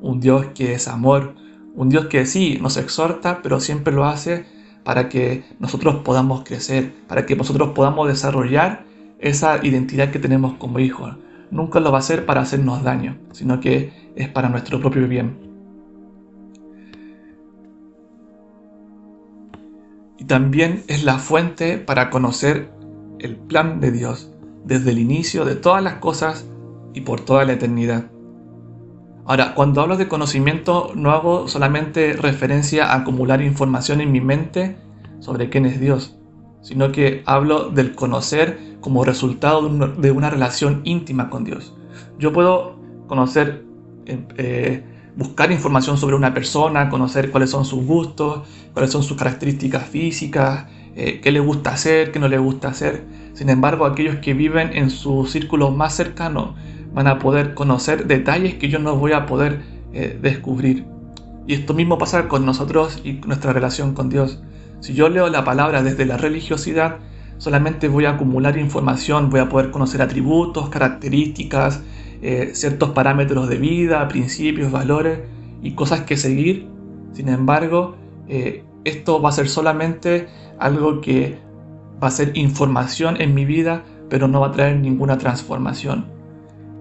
un 0.00 0.18
Dios 0.18 0.46
que 0.56 0.74
es 0.74 0.88
amor, 0.88 1.36
un 1.76 1.88
Dios 1.88 2.06
que 2.06 2.26
sí 2.26 2.58
nos 2.60 2.76
exhorta, 2.76 3.40
pero 3.42 3.60
siempre 3.60 3.94
lo 3.94 4.04
hace 4.04 4.44
para 4.82 5.08
que 5.08 5.44
nosotros 5.60 6.02
podamos 6.04 6.42
crecer, 6.42 6.92
para 7.06 7.26
que 7.26 7.36
nosotros 7.36 7.70
podamos 7.70 8.08
desarrollar 8.08 8.84
esa 9.20 9.64
identidad 9.64 10.10
que 10.10 10.18
tenemos 10.18 10.54
como 10.54 10.80
hijos. 10.80 11.16
Nunca 11.52 11.78
lo 11.78 11.92
va 11.92 11.98
a 11.98 12.00
hacer 12.00 12.26
para 12.26 12.40
hacernos 12.40 12.82
daño, 12.82 13.18
sino 13.30 13.60
que 13.60 13.92
es 14.16 14.28
para 14.28 14.48
nuestro 14.48 14.80
propio 14.80 15.06
bien. 15.06 15.38
Y 20.18 20.24
también 20.24 20.82
es 20.88 21.04
la 21.04 21.18
fuente 21.18 21.78
para 21.78 22.10
conocer 22.10 22.72
el 23.20 23.36
plan 23.36 23.78
de 23.78 23.92
Dios 23.92 24.31
desde 24.64 24.90
el 24.90 24.98
inicio 24.98 25.44
de 25.44 25.56
todas 25.56 25.82
las 25.82 25.94
cosas 25.94 26.46
y 26.94 27.02
por 27.02 27.20
toda 27.20 27.44
la 27.44 27.54
eternidad. 27.54 28.10
Ahora, 29.24 29.54
cuando 29.54 29.80
hablo 29.80 29.96
de 29.96 30.08
conocimiento 30.08 30.92
no 30.94 31.12
hago 31.12 31.46
solamente 31.48 32.14
referencia 32.14 32.86
a 32.86 32.96
acumular 32.96 33.40
información 33.40 34.00
en 34.00 34.10
mi 34.10 34.20
mente 34.20 34.76
sobre 35.20 35.48
quién 35.48 35.64
es 35.64 35.80
Dios, 35.80 36.16
sino 36.60 36.90
que 36.90 37.22
hablo 37.24 37.70
del 37.70 37.94
conocer 37.94 38.58
como 38.80 39.04
resultado 39.04 39.68
de 39.68 40.10
una 40.10 40.28
relación 40.28 40.80
íntima 40.84 41.30
con 41.30 41.44
Dios. 41.44 41.74
Yo 42.18 42.32
puedo 42.32 42.76
conocer, 43.06 43.64
eh, 44.06 44.26
eh, 44.36 44.84
buscar 45.16 45.52
información 45.52 45.98
sobre 45.98 46.16
una 46.16 46.34
persona, 46.34 46.88
conocer 46.88 47.30
cuáles 47.30 47.50
son 47.50 47.64
sus 47.64 47.84
gustos, 47.84 48.48
cuáles 48.72 48.90
son 48.90 49.02
sus 49.04 49.16
características 49.16 49.84
físicas, 49.84 50.66
eh, 50.94 51.20
qué 51.22 51.32
le 51.32 51.40
gusta 51.40 51.72
hacer, 51.72 52.12
qué 52.12 52.18
no 52.18 52.28
le 52.28 52.38
gusta 52.38 52.68
hacer. 52.68 53.04
Sin 53.34 53.48
embargo, 53.48 53.86
aquellos 53.86 54.16
que 54.16 54.34
viven 54.34 54.70
en 54.74 54.90
su 54.90 55.26
círculo 55.26 55.70
más 55.70 55.94
cercano 55.94 56.54
van 56.92 57.06
a 57.06 57.18
poder 57.18 57.54
conocer 57.54 58.06
detalles 58.06 58.54
que 58.54 58.68
yo 58.68 58.78
no 58.78 58.96
voy 58.96 59.12
a 59.12 59.26
poder 59.26 59.60
eh, 59.92 60.18
descubrir. 60.20 60.84
Y 61.46 61.54
esto 61.54 61.74
mismo 61.74 61.98
pasa 61.98 62.28
con 62.28 62.46
nosotros 62.46 63.00
y 63.04 63.14
nuestra 63.26 63.52
relación 63.52 63.94
con 63.94 64.08
Dios. 64.08 64.42
Si 64.80 64.94
yo 64.94 65.08
leo 65.08 65.28
la 65.28 65.44
palabra 65.44 65.82
desde 65.82 66.04
la 66.06 66.16
religiosidad, 66.16 66.98
solamente 67.38 67.88
voy 67.88 68.04
a 68.04 68.10
acumular 68.10 68.56
información, 68.58 69.30
voy 69.30 69.40
a 69.40 69.48
poder 69.48 69.70
conocer 69.70 70.02
atributos, 70.02 70.68
características, 70.68 71.82
eh, 72.20 72.50
ciertos 72.54 72.90
parámetros 72.90 73.48
de 73.48 73.56
vida, 73.56 74.06
principios, 74.08 74.70
valores 74.70 75.20
y 75.62 75.72
cosas 75.72 76.02
que 76.02 76.16
seguir. 76.16 76.68
Sin 77.12 77.28
embargo, 77.28 77.96
eh, 78.28 78.64
esto 78.84 79.20
va 79.20 79.28
a 79.28 79.32
ser 79.32 79.48
solamente 79.48 80.28
algo 80.58 81.00
que 81.00 81.38
va 82.02 82.08
a 82.08 82.10
ser 82.10 82.36
información 82.36 83.20
en 83.20 83.34
mi 83.34 83.44
vida, 83.44 83.84
pero 84.08 84.28
no 84.28 84.40
va 84.40 84.48
a 84.48 84.52
traer 84.52 84.76
ninguna 84.76 85.18
transformación. 85.18 86.06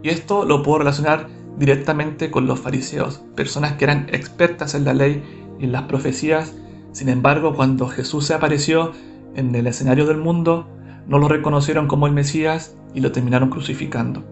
Y 0.03 0.09
esto 0.09 0.45
lo 0.45 0.63
puedo 0.63 0.79
relacionar 0.79 1.27
directamente 1.57 2.31
con 2.31 2.47
los 2.47 2.59
fariseos, 2.59 3.21
personas 3.35 3.73
que 3.73 3.85
eran 3.85 4.07
expertas 4.11 4.73
en 4.73 4.85
la 4.85 4.93
ley 4.93 5.23
y 5.59 5.65
en 5.65 5.71
las 5.71 5.83
profecías. 5.83 6.55
Sin 6.91 7.09
embargo, 7.09 7.55
cuando 7.55 7.87
Jesús 7.87 8.25
se 8.25 8.33
apareció 8.33 8.93
en 9.35 9.53
el 9.53 9.67
escenario 9.67 10.05
del 10.05 10.17
mundo, 10.17 10.67
no 11.07 11.19
lo 11.19 11.27
reconocieron 11.27 11.87
como 11.87 12.07
el 12.07 12.13
Mesías 12.13 12.75
y 12.93 13.01
lo 13.01 13.11
terminaron 13.11 13.49
crucificando. 13.49 14.23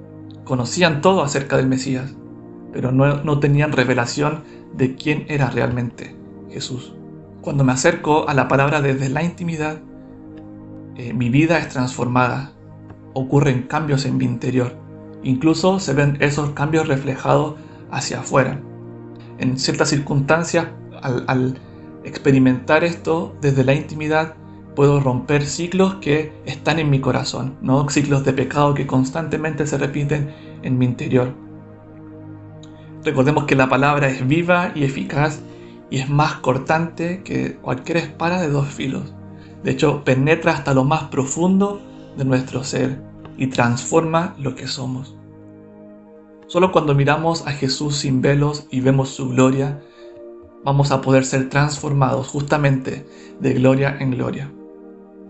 Conocían 0.44 1.02
todo 1.02 1.24
acerca 1.24 1.58
del 1.58 1.68
Mesías, 1.68 2.16
pero 2.74 2.92
no, 2.92 3.40
tenían 3.40 3.72
revelación 3.72 4.44
de 4.74 4.96
quién 4.96 5.26
era 5.28 5.50
realmente 5.50 6.16
Jesús. 6.50 6.94
Cuando 7.50 7.64
me 7.64 7.72
acerco 7.72 8.30
a 8.30 8.36
la 8.36 8.48
palabra 8.48 8.80
desde 8.80 9.10
la 9.10 9.24
intimidad, 9.24 9.80
eh, 10.98 11.16
mi 11.16 11.30
vida 11.30 11.58
es 11.58 11.70
transformada, 11.70 12.52
ocurren 13.16 13.64
cambios 13.64 14.06
en 14.06 14.18
mi 14.18 14.26
interior 14.26 14.78
Incluso 15.24 15.80
se 15.80 15.96
ven 15.96 16.18
esos 16.20 16.52
cambios 16.52 16.88
reflejados 16.88 17.56
hacia 17.90 18.20
afuera. 18.20 18.62
En 19.40 19.58
ciertas 19.58 19.90
circunstancias, 19.90 20.68
al, 21.02 21.60
experimentar 22.04 22.84
esto 22.84 23.36
desde 23.42 23.64
la 23.64 23.74
intimidad, 23.74 24.36
puedo 24.76 25.00
romper 25.00 25.44
ciclos 25.44 25.96
que 25.96 26.32
están 26.46 26.78
en 26.78 26.92
mi 26.92 27.02
corazón, 27.02 27.58
no 27.64 27.90
ciclos 27.90 28.24
de 28.26 28.34
pecado 28.34 28.76
que 28.76 28.86
constantemente 28.86 29.66
se 29.66 29.80
repiten 29.80 30.36
en 30.62 30.78
mi 30.78 30.86
interior. 30.86 31.34
Recordemos 33.04 33.46
que 33.46 33.56
la 33.56 33.70
palabra 33.70 34.08
es 34.08 34.28
viva 34.28 34.72
y 34.76 34.84
eficaz 34.84 35.42
y 35.90 36.00
es 36.00 36.10
más 36.10 36.36
cortante 36.36 37.24
que 37.24 37.56
cualquier 37.56 37.98
espada 37.98 38.42
de 38.42 38.50
dos 38.50 38.68
filos. 38.68 39.14
De 39.64 39.72
hecho, 39.72 40.04
penetra 40.04 40.54
hasta 40.54 40.74
lo 40.74 40.84
más 40.84 41.04
profundo 41.06 41.82
de 42.18 42.26
nuestro 42.26 42.64
ser 42.64 43.02
y 43.38 43.48
transforma 43.48 44.36
lo 44.38 44.56
que 44.56 44.68
somos. 44.68 45.16
Solo 46.48 46.72
cuando 46.72 46.96
miramos 46.96 47.46
a 47.48 47.52
Jesús 47.52 47.98
sin 47.98 48.22
velos 48.22 48.66
y 48.72 48.82
vemos 48.82 49.10
su 49.10 49.30
gloria, 49.30 49.82
vamos 50.64 50.92
a 50.92 51.02
poder 51.02 51.26
ser 51.26 51.50
transformados 51.50 52.28
justamente 52.28 53.06
de 53.40 53.54
gloria 53.54 53.98
en 54.00 54.12
gloria. 54.12 54.52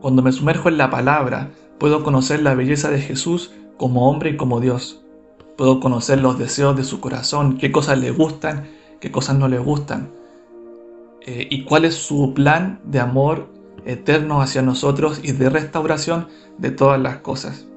Cuando 0.02 0.22
me 0.22 0.32
sumerjo 0.32 0.70
en 0.70 0.78
la 0.78 0.90
palabra, 0.90 1.52
puedo 1.78 2.04
conocer 2.04 2.42
la 2.42 2.56
belleza 2.56 2.90
de 2.90 3.02
Jesús 3.02 3.52
como 3.78 4.10
hombre 4.10 4.32
y 4.32 4.38
como 4.38 4.60
Dios. 4.60 5.02
Puedo 5.58 5.80
conocer 5.82 6.22
los 6.22 6.40
deseos 6.40 6.76
de 6.78 6.86
su 6.86 7.02
corazón, 7.02 7.58
qué 7.58 7.72
cosas 7.72 8.00
le 8.00 8.12
gustan, 8.12 8.70
qué 9.02 9.12
cosas 9.12 9.38
no 9.38 9.50
le 9.50 9.60
gustan, 9.60 10.10
eh, 11.32 11.46
y 11.48 11.64
cuál 11.64 11.86
es 11.86 11.94
su 11.94 12.34
plan 12.34 12.80
de 12.86 13.00
amor 13.00 13.50
eterno 13.86 14.42
hacia 14.42 14.64
nosotros 14.64 15.22
y 15.24 15.32
de 15.34 15.52
restauración 15.52 16.28
de 16.58 16.72
todas 16.72 17.00
las 17.00 17.18
cosas. 17.18 17.68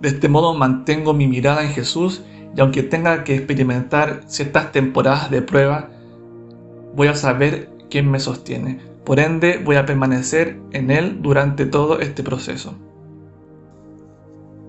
De 0.00 0.08
este 0.08 0.28
modo 0.28 0.54
mantengo 0.54 1.14
mi 1.14 1.28
mirada 1.28 1.62
en 1.62 1.70
Jesús 1.70 2.22
y 2.56 2.60
aunque 2.60 2.82
tenga 2.82 3.22
que 3.22 3.36
experimentar 3.36 4.22
ciertas 4.26 4.72
temporadas 4.72 5.30
de 5.30 5.42
prueba, 5.42 5.90
voy 6.96 7.06
a 7.06 7.14
saber 7.14 7.70
quién 7.88 8.10
me 8.10 8.18
sostiene. 8.18 8.80
Por 9.04 9.20
ende, 9.20 9.60
voy 9.64 9.76
a 9.76 9.86
permanecer 9.86 10.58
en 10.72 10.90
Él 10.90 11.22
durante 11.22 11.66
todo 11.66 12.00
este 12.00 12.24
proceso. 12.24 12.74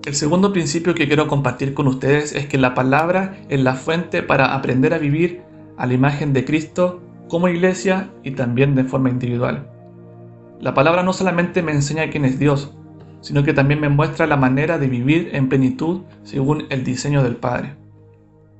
El 0.04 0.14
segundo 0.14 0.52
principio 0.52 0.94
que 0.94 1.08
quiero 1.08 1.26
compartir 1.26 1.74
con 1.74 1.88
ustedes 1.88 2.32
es 2.32 2.46
que 2.46 2.58
la 2.58 2.74
palabra 2.74 3.40
es 3.48 3.60
la 3.60 3.74
fuente 3.74 4.22
para 4.22 4.54
aprender 4.54 4.94
a 4.94 4.98
vivir 4.98 5.42
a 5.76 5.86
la 5.86 5.94
imagen 5.94 6.32
de 6.32 6.44
Cristo 6.44 7.00
como 7.28 7.48
iglesia 7.48 8.10
y 8.22 8.32
también 8.32 8.74
de 8.74 8.84
forma 8.84 9.10
individual. 9.10 9.68
La 10.60 10.74
palabra 10.74 11.02
no 11.02 11.12
solamente 11.12 11.62
me 11.62 11.72
enseña 11.72 12.08
quién 12.10 12.24
es 12.24 12.38
Dios, 12.38 12.72
sino 13.20 13.42
que 13.42 13.52
también 13.52 13.80
me 13.80 13.88
muestra 13.88 14.26
la 14.26 14.36
manera 14.36 14.78
de 14.78 14.86
vivir 14.86 15.30
en 15.32 15.48
plenitud 15.48 16.02
según 16.22 16.64
el 16.70 16.84
diseño 16.84 17.22
del 17.22 17.36
Padre. 17.36 17.76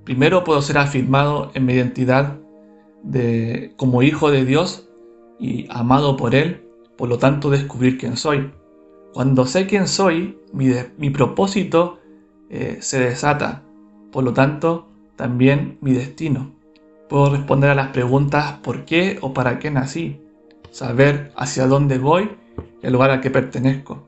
Primero 0.05 0.45
puedo 0.45 0.61
ser 0.63 0.79
afirmado 0.79 1.51
en 1.55 1.67
mi 1.67 1.75
identidad 1.75 2.39
de, 3.03 3.73
como 3.77 4.03
hijo 4.03 4.31
de 4.31 4.45
Dios 4.45 4.89
y 5.39 5.67
amado 5.71 6.17
por 6.17 6.35
Él, 6.35 6.63
por 6.97 7.09
lo 7.09 7.19
tanto 7.19 7.51
descubrir 7.51 7.99
quién 7.99 8.17
soy. 8.17 8.51
Cuando 9.13 9.47
sé 9.47 9.67
quién 9.67 9.89
soy, 9.89 10.39
mi, 10.53 11.11
propósito 11.11 12.01
eh, 12.51 12.79
se 12.81 13.01
desata, 13.01 13.63
por 14.13 14.25
lo 14.25 14.33
tanto 14.33 14.89
también 15.17 15.79
mi 15.81 15.93
destino. 15.93 16.56
Puedo 17.09 17.31
responder 17.31 17.71
a 17.71 17.75
las 17.75 17.89
preguntas 17.89 18.59
¿por 18.63 18.85
qué 18.85 19.19
o 19.21 19.33
para 19.33 19.59
qué 19.59 19.71
nací? 19.71 20.21
saber 20.77 21.33
hacia 21.37 21.67
dónde 21.67 21.97
voy 21.97 22.31
y 22.83 22.87
el 22.87 22.93
lugar 22.93 23.11
al 23.11 23.23
que 23.23 23.31
pertenezco. 23.31 24.07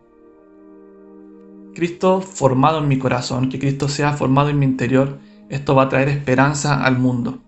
Cristo 1.74 2.20
formado 2.20 2.78
en 2.80 2.88
mi 2.88 2.98
corazón, 2.98 3.48
que 3.48 3.58
Cristo 3.58 3.88
sea 3.88 4.12
formado 4.12 4.50
en 4.50 4.58
mi 4.58 4.66
interior, 4.66 5.18
esto 5.48 5.74
va 5.74 5.84
a 5.84 5.88
traer 5.88 6.10
esperanza 6.10 6.84
al 6.84 6.98
mundo. 6.98 7.38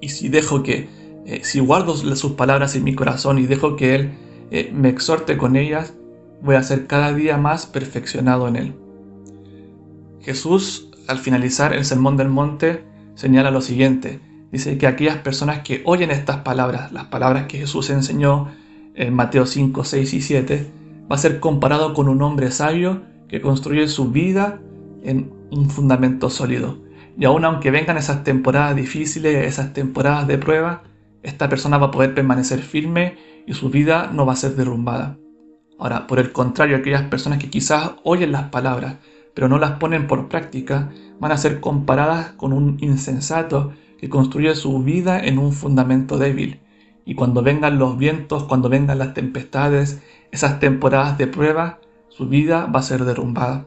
Y 0.00 0.08
si 0.08 0.28
dejo 0.28 0.64
que, 0.64 0.88
eh, 1.24 1.40
si 1.44 1.60
guardo 1.60 1.94
sus 1.94 2.32
palabras 2.32 2.74
en 2.74 2.82
mi 2.82 2.96
corazón 2.96 3.38
y 3.38 3.46
dejo 3.46 3.76
que 3.76 3.94
Él 3.94 4.14
eh, 4.50 4.72
me 4.74 4.88
exhorte 4.88 5.36
con 5.36 5.54
ellas, 5.54 5.94
voy 6.42 6.56
a 6.56 6.62
ser 6.64 6.88
cada 6.88 7.12
día 7.12 7.36
más 7.36 7.66
perfeccionado 7.66 8.48
en 8.48 8.56
Él. 8.56 8.74
Jesús, 10.20 10.88
al 11.06 11.18
finalizar 11.18 11.72
el 11.72 11.84
Sermón 11.84 12.16
del 12.16 12.28
Monte, 12.28 12.82
señala 13.14 13.52
lo 13.52 13.60
siguiente. 13.60 14.20
Dice 14.56 14.78
que 14.78 14.86
aquellas 14.86 15.18
personas 15.18 15.58
que 15.58 15.82
oyen 15.84 16.10
estas 16.10 16.38
palabras, 16.38 16.90
las 16.90 17.04
palabras 17.08 17.44
que 17.44 17.58
Jesús 17.58 17.90
enseñó 17.90 18.48
en 18.94 19.12
Mateo 19.12 19.44
5, 19.44 19.84
6 19.84 20.14
y 20.14 20.22
7, 20.22 20.72
va 21.12 21.16
a 21.16 21.18
ser 21.18 21.40
comparado 21.40 21.92
con 21.92 22.08
un 22.08 22.22
hombre 22.22 22.50
sabio 22.50 23.02
que 23.28 23.42
construye 23.42 23.86
su 23.86 24.10
vida 24.12 24.58
en 25.02 25.30
un 25.50 25.68
fundamento 25.68 26.30
sólido. 26.30 26.78
Y 27.18 27.26
aun 27.26 27.44
aunque 27.44 27.70
vengan 27.70 27.98
esas 27.98 28.24
temporadas 28.24 28.74
difíciles, 28.74 29.46
esas 29.46 29.74
temporadas 29.74 30.26
de 30.26 30.38
prueba, 30.38 30.84
esta 31.22 31.50
persona 31.50 31.76
va 31.76 31.88
a 31.88 31.90
poder 31.90 32.14
permanecer 32.14 32.60
firme 32.60 33.18
y 33.46 33.52
su 33.52 33.68
vida 33.68 34.10
no 34.10 34.24
va 34.24 34.32
a 34.32 34.36
ser 34.36 34.56
derrumbada. 34.56 35.18
Ahora, 35.78 36.06
por 36.06 36.18
el 36.18 36.32
contrario, 36.32 36.78
aquellas 36.78 37.02
personas 37.02 37.40
que 37.40 37.50
quizás 37.50 37.90
oyen 38.04 38.32
las 38.32 38.44
palabras, 38.44 38.96
pero 39.34 39.48
no 39.48 39.58
las 39.58 39.72
ponen 39.72 40.06
por 40.06 40.30
práctica, 40.30 40.88
van 41.20 41.32
a 41.32 41.36
ser 41.36 41.60
comparadas 41.60 42.30
con 42.38 42.54
un 42.54 42.78
insensato 42.80 43.74
que 43.98 44.08
construye 44.08 44.54
su 44.54 44.82
vida 44.82 45.20
en 45.20 45.38
un 45.38 45.52
fundamento 45.52 46.18
débil. 46.18 46.60
Y 47.04 47.14
cuando 47.14 47.42
vengan 47.42 47.78
los 47.78 47.98
vientos, 47.98 48.44
cuando 48.44 48.68
vengan 48.68 48.98
las 48.98 49.14
tempestades, 49.14 50.02
esas 50.32 50.58
temporadas 50.60 51.18
de 51.18 51.26
prueba, 51.26 51.80
su 52.08 52.28
vida 52.28 52.66
va 52.66 52.80
a 52.80 52.82
ser 52.82 53.04
derrumbada. 53.04 53.66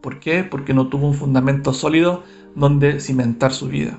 ¿Por 0.00 0.20
qué? 0.20 0.44
Porque 0.44 0.74
no 0.74 0.88
tuvo 0.88 1.08
un 1.08 1.14
fundamento 1.14 1.72
sólido 1.72 2.22
donde 2.54 3.00
cimentar 3.00 3.52
su 3.52 3.68
vida. 3.68 3.98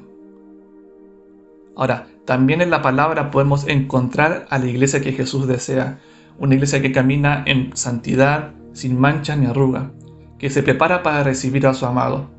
Ahora, 1.76 2.08
también 2.26 2.62
en 2.62 2.70
la 2.70 2.82
palabra 2.82 3.32
podemos 3.32 3.68
encontrar 3.68 4.46
a 4.50 4.60
la 4.60 4.66
iglesia 4.66 5.02
que 5.02 5.14
Jesús 5.14 5.48
desea, 5.48 6.00
una 6.38 6.56
iglesia 6.56 6.82
que 6.82 6.92
camina 6.92 7.44
en 7.46 7.76
santidad, 7.76 8.54
sin 8.74 9.00
mancha 9.00 9.36
ni 9.36 9.46
arruga, 9.46 9.92
que 10.38 10.50
se 10.50 10.64
prepara 10.64 11.04
para 11.04 11.24
recibir 11.24 11.68
a 11.68 11.74
su 11.74 11.86
amado. 11.86 12.30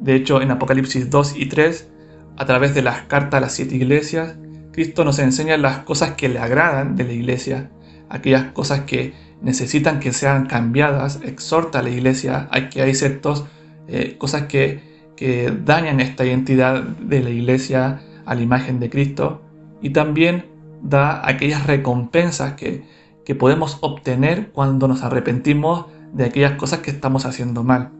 De 0.00 0.14
hecho, 0.14 0.42
en 0.42 0.50
Apocalipsis 0.50 1.10
2 1.10 1.36
y 1.36 1.46
3, 1.46 1.90
a 2.36 2.44
través 2.44 2.74
de 2.74 2.82
las 2.82 3.02
cartas 3.02 3.38
a 3.38 3.40
las 3.40 3.52
siete 3.52 3.76
iglesias, 3.76 4.36
Cristo 4.72 5.04
nos 5.04 5.18
enseña 5.18 5.56
las 5.56 5.78
cosas 5.80 6.12
que 6.12 6.28
le 6.28 6.38
agradan 6.38 6.96
de 6.96 7.04
la 7.04 7.12
iglesia, 7.12 7.70
aquellas 8.08 8.52
cosas 8.52 8.80
que 8.80 9.14
necesitan 9.40 10.00
que 10.00 10.12
sean 10.12 10.46
cambiadas, 10.46 11.20
exhorta 11.22 11.78
a 11.78 11.82
la 11.82 11.90
iglesia 11.90 12.48
a 12.50 12.68
que 12.68 12.82
hay 12.82 12.94
ciertas 12.94 13.44
eh, 13.88 14.16
cosas 14.18 14.42
que, 14.42 14.80
que 15.16 15.52
dañan 15.64 16.00
esta 16.00 16.24
identidad 16.24 16.82
de 16.82 17.22
la 17.22 17.30
iglesia 17.30 18.00
a 18.26 18.34
la 18.34 18.40
imagen 18.42 18.80
de 18.80 18.90
Cristo 18.90 19.42
y 19.80 19.90
también 19.90 20.46
da 20.82 21.26
aquellas 21.26 21.66
recompensas 21.66 22.54
que, 22.54 22.84
que 23.24 23.34
podemos 23.34 23.78
obtener 23.80 24.50
cuando 24.52 24.88
nos 24.88 25.02
arrepentimos 25.02 25.86
de 26.12 26.26
aquellas 26.26 26.52
cosas 26.52 26.80
que 26.80 26.90
estamos 26.90 27.26
haciendo 27.26 27.64
mal. 27.64 27.95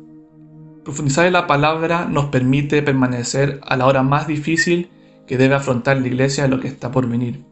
Profundizar 0.87 1.27
en 1.27 1.33
la 1.33 1.49
palabra 1.49 2.05
nos 2.05 2.27
permite 2.27 2.81
permanecer 2.81 3.61
a 3.67 3.77
la 3.77 3.87
hora 3.87 4.05
más 4.05 4.29
difícil 4.29 4.89
que 5.27 5.37
debe 5.37 5.57
afrontar 5.57 5.97
la 6.01 6.07
iglesia 6.07 6.45
en 6.45 6.53
lo 6.53 6.61
que 6.61 6.69
está 6.69 6.93
por 6.93 7.09
venir. 7.09 7.43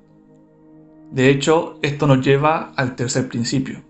De 1.10 1.30
hecho, 1.30 1.80
esto 1.82 2.06
nos 2.06 2.24
lleva 2.24 2.72
al 2.76 2.94
tercer 2.94 3.26
principio. 3.26 3.82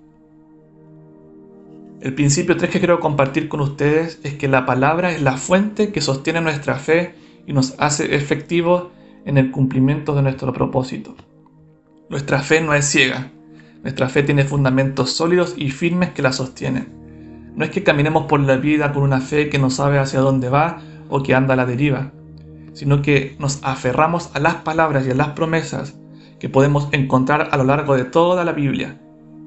El 2.00 2.14
principio 2.14 2.56
3 2.56 2.70
que 2.70 2.78
quiero 2.78 3.00
compartir 3.00 3.50
con 3.50 3.60
ustedes 3.60 4.18
es 4.22 4.32
que 4.32 4.48
la 4.48 4.64
palabra 4.64 5.12
es 5.12 5.20
la 5.20 5.36
fuente 5.36 5.92
que 5.92 6.00
sostiene 6.00 6.40
nuestra 6.40 6.76
fe 6.76 7.14
y 7.46 7.52
nos 7.52 7.74
hace 7.76 8.16
efectivos 8.16 8.84
en 9.26 9.36
el 9.36 9.50
cumplimiento 9.50 10.14
de 10.14 10.22
nuestro 10.22 10.54
propósito. 10.54 11.16
Nuestra 12.08 12.40
fe 12.40 12.62
no 12.62 12.72
es 12.72 12.86
ciega, 12.86 13.30
nuestra 13.82 14.08
fe 14.08 14.22
tiene 14.22 14.44
fundamentos 14.44 15.12
sólidos 15.12 15.52
y 15.58 15.68
firmes 15.68 16.14
que 16.14 16.22
la 16.22 16.32
sostienen. 16.32 17.03
No 17.54 17.64
es 17.64 17.70
que 17.70 17.84
caminemos 17.84 18.26
por 18.26 18.40
la 18.40 18.56
vida 18.56 18.92
con 18.92 19.02
una 19.02 19.20
fe 19.20 19.48
que 19.48 19.58
no 19.58 19.70
sabe 19.70 19.98
hacia 19.98 20.20
dónde 20.20 20.48
va 20.48 20.80
o 21.08 21.22
que 21.22 21.34
anda 21.34 21.54
a 21.54 21.56
la 21.56 21.66
deriva, 21.66 22.12
sino 22.72 23.02
que 23.02 23.36
nos 23.38 23.60
aferramos 23.62 24.30
a 24.34 24.40
las 24.40 24.56
palabras 24.56 25.06
y 25.06 25.10
a 25.10 25.14
las 25.14 25.28
promesas 25.28 25.96
que 26.40 26.48
podemos 26.48 26.88
encontrar 26.92 27.48
a 27.52 27.56
lo 27.56 27.64
largo 27.64 27.96
de 27.96 28.04
toda 28.04 28.44
la 28.44 28.52
Biblia. 28.52 29.00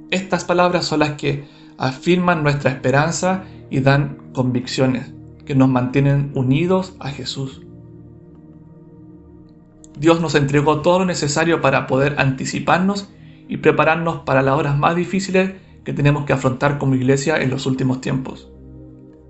Estas 0.10 0.46
palabras 0.46 0.86
son 0.86 1.00
las 1.00 1.12
que 1.12 1.46
afirman 1.78 2.44
nuestra 2.44 2.72
esperanza 2.72 3.44
y 3.70 3.82
dan 3.82 4.18
convicciones 4.34 5.14
que 5.46 5.56
nos 5.56 5.70
mantienen 5.70 6.32
unidos 6.34 6.96
a 7.00 7.10
Jesús. 7.10 7.62
Dios 10.00 10.22
nos 10.22 10.36
entregó 10.36 10.82
todo 10.82 11.00
lo 11.00 11.06
necesario 11.06 11.62
para 11.62 11.88
poder 11.88 12.16
anticiparnos 12.20 13.10
y 13.48 13.58
prepararnos 13.58 14.20
para 14.20 14.42
las 14.42 14.56
horas 14.56 14.78
más 14.78 14.96
difíciles 14.96 15.54
que 15.88 15.94
tenemos 15.94 16.26
que 16.26 16.34
afrontar 16.34 16.80
como 16.80 16.96
iglesia 16.96 17.42
en 17.42 17.50
los 17.50 17.66
últimos 17.66 18.02
tiempos. 18.02 18.52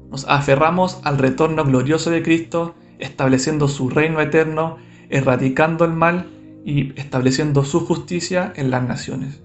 Nos 0.09 0.27
aferramos 0.27 0.99
al 1.03 1.19
retorno 1.19 1.63
glorioso 1.63 2.09
de 2.09 2.23
Cristo, 2.23 2.73
estableciendo 2.97 3.67
su 3.67 3.91
reino 3.91 4.19
eterno, 4.21 4.77
erradicando 5.09 5.85
el 5.85 5.93
mal 5.93 6.25
y 6.65 6.99
estableciendo 6.99 7.63
su 7.63 7.81
justicia 7.81 8.53
en 8.55 8.71
las 8.71 8.81
naciones. 8.81 9.39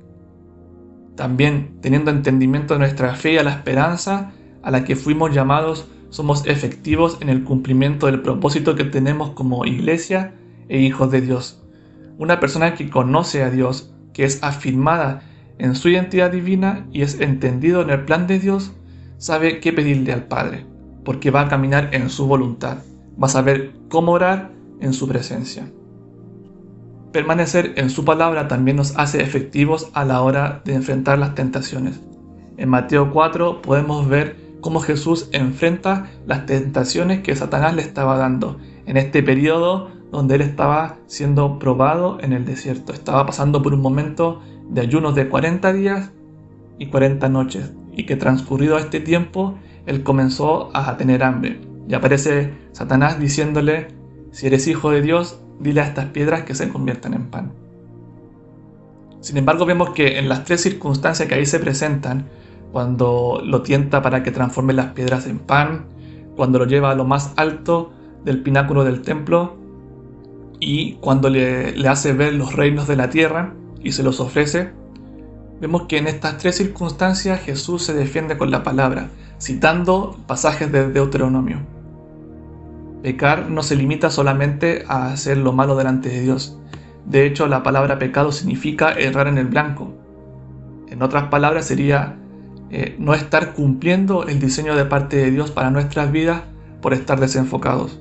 También, 1.14 1.76
teniendo 1.82 2.10
entendimiento 2.10 2.72
de 2.72 2.80
nuestra 2.80 3.14
fe 3.14 3.34
y 3.34 3.36
a 3.36 3.42
la 3.42 3.50
esperanza 3.50 4.32
a 4.62 4.70
la 4.70 4.82
que 4.82 4.96
fuimos 4.96 5.34
llamados, 5.34 5.88
somos 6.08 6.46
efectivos 6.46 7.18
en 7.20 7.28
el 7.28 7.44
cumplimiento 7.44 8.06
del 8.06 8.22
propósito 8.22 8.74
que 8.74 8.84
tenemos 8.84 9.32
como 9.32 9.66
iglesia 9.66 10.32
e 10.70 10.80
hijos 10.80 11.10
de 11.10 11.20
Dios. 11.20 11.62
Una 12.16 12.40
persona 12.40 12.72
que 12.72 12.88
conoce 12.88 13.42
a 13.42 13.50
Dios, 13.50 13.92
que 14.14 14.24
es 14.24 14.42
afirmada 14.42 15.24
en 15.62 15.76
su 15.76 15.88
identidad 15.88 16.32
divina 16.32 16.88
y 16.90 17.02
es 17.02 17.20
entendido 17.20 17.82
en 17.82 17.90
el 17.90 18.04
plan 18.04 18.26
de 18.26 18.40
Dios, 18.40 18.72
sabe 19.18 19.60
qué 19.60 19.72
pedirle 19.72 20.12
al 20.12 20.24
Padre, 20.24 20.66
porque 21.04 21.30
va 21.30 21.42
a 21.42 21.48
caminar 21.48 21.90
en 21.92 22.10
su 22.10 22.26
voluntad, 22.26 22.78
va 23.22 23.28
a 23.28 23.30
saber 23.30 23.70
cómo 23.88 24.10
orar 24.10 24.50
en 24.80 24.92
su 24.92 25.06
presencia. 25.06 25.70
Permanecer 27.12 27.74
en 27.76 27.90
su 27.90 28.04
palabra 28.04 28.48
también 28.48 28.76
nos 28.76 28.98
hace 28.98 29.22
efectivos 29.22 29.88
a 29.94 30.04
la 30.04 30.22
hora 30.22 30.62
de 30.64 30.74
enfrentar 30.74 31.20
las 31.20 31.36
tentaciones. 31.36 32.00
En 32.56 32.68
Mateo 32.68 33.12
4 33.12 33.62
podemos 33.62 34.08
ver 34.08 34.36
cómo 34.60 34.80
Jesús 34.80 35.28
enfrenta 35.30 36.10
las 36.26 36.44
tentaciones 36.44 37.20
que 37.20 37.36
Satanás 37.36 37.76
le 37.76 37.82
estaba 37.82 38.16
dando 38.16 38.58
en 38.86 38.96
este 38.96 39.22
periodo 39.22 39.92
donde 40.10 40.34
él 40.34 40.40
estaba 40.40 40.96
siendo 41.06 41.60
probado 41.60 42.18
en 42.20 42.32
el 42.32 42.44
desierto. 42.44 42.92
Estaba 42.92 43.24
pasando 43.26 43.62
por 43.62 43.74
un 43.74 43.80
momento 43.80 44.42
de 44.72 44.80
ayunos 44.80 45.14
de 45.14 45.28
40 45.28 45.72
días 45.74 46.12
y 46.78 46.86
40 46.86 47.28
noches, 47.28 47.72
y 47.94 48.06
que 48.06 48.16
transcurrido 48.16 48.78
este 48.78 49.00
tiempo, 49.00 49.58
él 49.86 50.02
comenzó 50.02 50.70
a 50.74 50.96
tener 50.96 51.22
hambre. 51.22 51.60
Y 51.88 51.94
aparece 51.94 52.54
Satanás 52.72 53.20
diciéndole, 53.20 53.88
si 54.30 54.46
eres 54.46 54.66
hijo 54.66 54.90
de 54.90 55.02
Dios, 55.02 55.40
dile 55.60 55.82
a 55.82 55.84
estas 55.84 56.06
piedras 56.06 56.44
que 56.44 56.54
se 56.54 56.70
conviertan 56.70 57.12
en 57.12 57.26
pan. 57.26 57.52
Sin 59.20 59.36
embargo, 59.36 59.66
vemos 59.66 59.90
que 59.90 60.18
en 60.18 60.28
las 60.28 60.44
tres 60.44 60.62
circunstancias 60.62 61.28
que 61.28 61.34
ahí 61.34 61.46
se 61.46 61.60
presentan, 61.60 62.28
cuando 62.72 63.42
lo 63.44 63.60
tienta 63.60 64.00
para 64.00 64.22
que 64.22 64.30
transforme 64.30 64.72
las 64.72 64.86
piedras 64.92 65.26
en 65.26 65.38
pan, 65.38 65.84
cuando 66.34 66.58
lo 66.58 66.64
lleva 66.64 66.90
a 66.90 66.94
lo 66.94 67.04
más 67.04 67.34
alto 67.36 67.92
del 68.24 68.42
pináculo 68.42 68.84
del 68.84 69.02
templo 69.02 69.58
y 70.58 70.94
cuando 70.94 71.28
le, 71.28 71.76
le 71.76 71.88
hace 71.88 72.14
ver 72.14 72.32
los 72.32 72.54
reinos 72.54 72.88
de 72.88 72.96
la 72.96 73.10
tierra, 73.10 73.54
y 73.82 73.92
se 73.92 74.02
los 74.02 74.20
ofrece, 74.20 74.70
vemos 75.60 75.82
que 75.82 75.98
en 75.98 76.06
estas 76.06 76.38
tres 76.38 76.56
circunstancias 76.56 77.40
Jesús 77.40 77.84
se 77.84 77.94
defiende 77.94 78.36
con 78.36 78.50
la 78.50 78.62
palabra, 78.62 79.08
citando 79.40 80.18
pasajes 80.26 80.70
de 80.70 80.90
Deuteronomio. 80.90 81.58
Pecar 83.02 83.50
no 83.50 83.62
se 83.62 83.76
limita 83.76 84.10
solamente 84.10 84.84
a 84.86 85.12
hacer 85.12 85.38
lo 85.38 85.52
malo 85.52 85.76
delante 85.76 86.08
de 86.08 86.20
Dios. 86.22 86.56
De 87.04 87.26
hecho, 87.26 87.48
la 87.48 87.62
palabra 87.62 87.98
pecado 87.98 88.30
significa 88.30 88.92
errar 88.92 89.26
en 89.26 89.38
el 89.38 89.46
blanco. 89.46 89.92
En 90.88 91.02
otras 91.02 91.24
palabras, 91.24 91.66
sería 91.66 92.16
eh, 92.70 92.94
no 92.98 93.14
estar 93.14 93.54
cumpliendo 93.54 94.26
el 94.26 94.38
diseño 94.38 94.76
de 94.76 94.84
parte 94.84 95.16
de 95.16 95.30
Dios 95.30 95.50
para 95.50 95.70
nuestras 95.70 96.12
vidas 96.12 96.42
por 96.80 96.94
estar 96.94 97.18
desenfocados. 97.18 97.98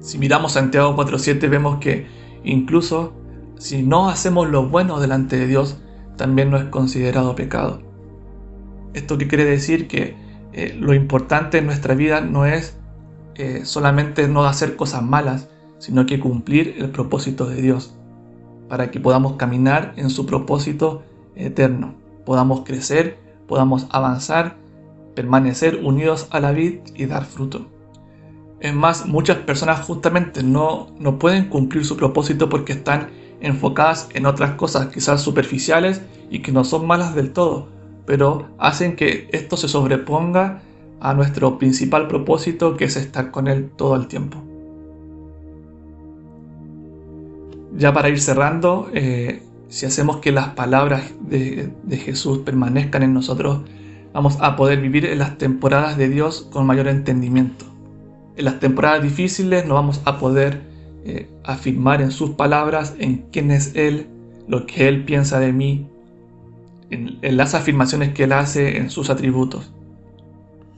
Si 0.00 0.18
miramos 0.18 0.52
Santiago 0.52 0.96
4.7 0.96 1.48
vemos 1.48 1.78
que 1.78 2.06
incluso 2.44 3.12
si 3.60 3.82
no 3.82 4.08
hacemos 4.08 4.48
lo 4.48 4.66
bueno 4.66 5.00
delante 5.00 5.36
de 5.36 5.46
Dios, 5.46 5.76
también 6.16 6.50
no 6.50 6.56
es 6.56 6.64
considerado 6.64 7.36
pecado. 7.36 7.82
¿Esto 8.94 9.18
quiere 9.18 9.44
decir? 9.44 9.86
Que 9.86 10.16
eh, 10.54 10.74
lo 10.80 10.94
importante 10.94 11.58
en 11.58 11.66
nuestra 11.66 11.94
vida 11.94 12.22
no 12.22 12.46
es 12.46 12.78
eh, 13.34 13.60
solamente 13.64 14.26
no 14.28 14.44
hacer 14.44 14.76
cosas 14.76 15.02
malas, 15.02 15.50
sino 15.78 16.06
que 16.06 16.18
cumplir 16.18 16.76
el 16.78 16.90
propósito 16.90 17.46
de 17.46 17.60
Dios. 17.60 17.94
para 18.68 18.92
que 18.92 19.00
podamos 19.00 19.34
caminar 19.34 19.94
en 19.96 20.10
su 20.10 20.26
propósito 20.26 21.02
eterno, 21.34 21.94
podamos 22.24 22.60
crecer, 22.60 23.18
podamos 23.48 23.88
avanzar, 23.90 24.58
permanecer 25.16 25.80
unidos 25.82 26.28
a 26.30 26.38
la 26.38 26.52
vid 26.52 26.78
y 26.94 27.06
dar 27.06 27.24
fruto. 27.24 27.66
Es 28.60 28.72
más, 28.72 29.06
muchas 29.06 29.38
personas 29.38 29.84
justamente 29.84 30.44
no, 30.44 30.94
no 31.00 31.18
pueden 31.18 31.48
cumplir 31.48 31.84
su 31.84 31.96
propósito 31.96 32.48
porque 32.48 32.74
están 32.74 33.08
enfocadas 33.40 34.08
en 34.14 34.26
otras 34.26 34.52
cosas 34.52 34.88
quizás 34.88 35.22
superficiales 35.22 36.02
y 36.30 36.40
que 36.40 36.52
no 36.52 36.64
son 36.64 36.86
malas 36.86 37.14
del 37.14 37.32
todo, 37.32 37.68
pero 38.06 38.48
hacen 38.58 38.96
que 38.96 39.28
esto 39.32 39.56
se 39.56 39.68
sobreponga 39.68 40.62
a 41.00 41.14
nuestro 41.14 41.58
principal 41.58 42.08
propósito 42.08 42.76
que 42.76 42.84
es 42.84 42.96
estar 42.96 43.30
con 43.30 43.48
Él 43.48 43.70
todo 43.76 43.96
el 43.96 44.06
tiempo. 44.06 44.42
Ya 47.76 47.92
para 47.94 48.08
ir 48.08 48.20
cerrando, 48.20 48.90
eh, 48.92 49.42
si 49.68 49.86
hacemos 49.86 50.18
que 50.18 50.32
las 50.32 50.48
palabras 50.48 51.12
de, 51.20 51.72
de 51.84 51.96
Jesús 51.96 52.38
permanezcan 52.38 53.02
en 53.02 53.14
nosotros, 53.14 53.60
vamos 54.12 54.36
a 54.40 54.56
poder 54.56 54.80
vivir 54.80 55.06
en 55.06 55.18
las 55.18 55.38
temporadas 55.38 55.96
de 55.96 56.08
Dios 56.08 56.48
con 56.52 56.66
mayor 56.66 56.88
entendimiento. 56.88 57.64
En 58.36 58.44
las 58.44 58.60
temporadas 58.60 59.02
difíciles 59.02 59.66
no 59.66 59.74
vamos 59.74 60.02
a 60.04 60.18
poder 60.18 60.69
eh, 61.04 61.30
afirmar 61.44 62.02
en 62.02 62.10
sus 62.10 62.30
palabras 62.30 62.94
en 62.98 63.24
quién 63.32 63.50
es 63.50 63.74
Él, 63.74 64.08
lo 64.48 64.66
que 64.66 64.88
Él 64.88 65.04
piensa 65.04 65.40
de 65.40 65.52
mí, 65.52 65.88
en, 66.90 67.18
las 67.36 67.54
afirmaciones 67.54 68.12
que 68.12 68.24
Él 68.24 68.32
hace 68.32 68.76
en 68.76 68.90
sus 68.90 69.08
atributos. 69.08 69.72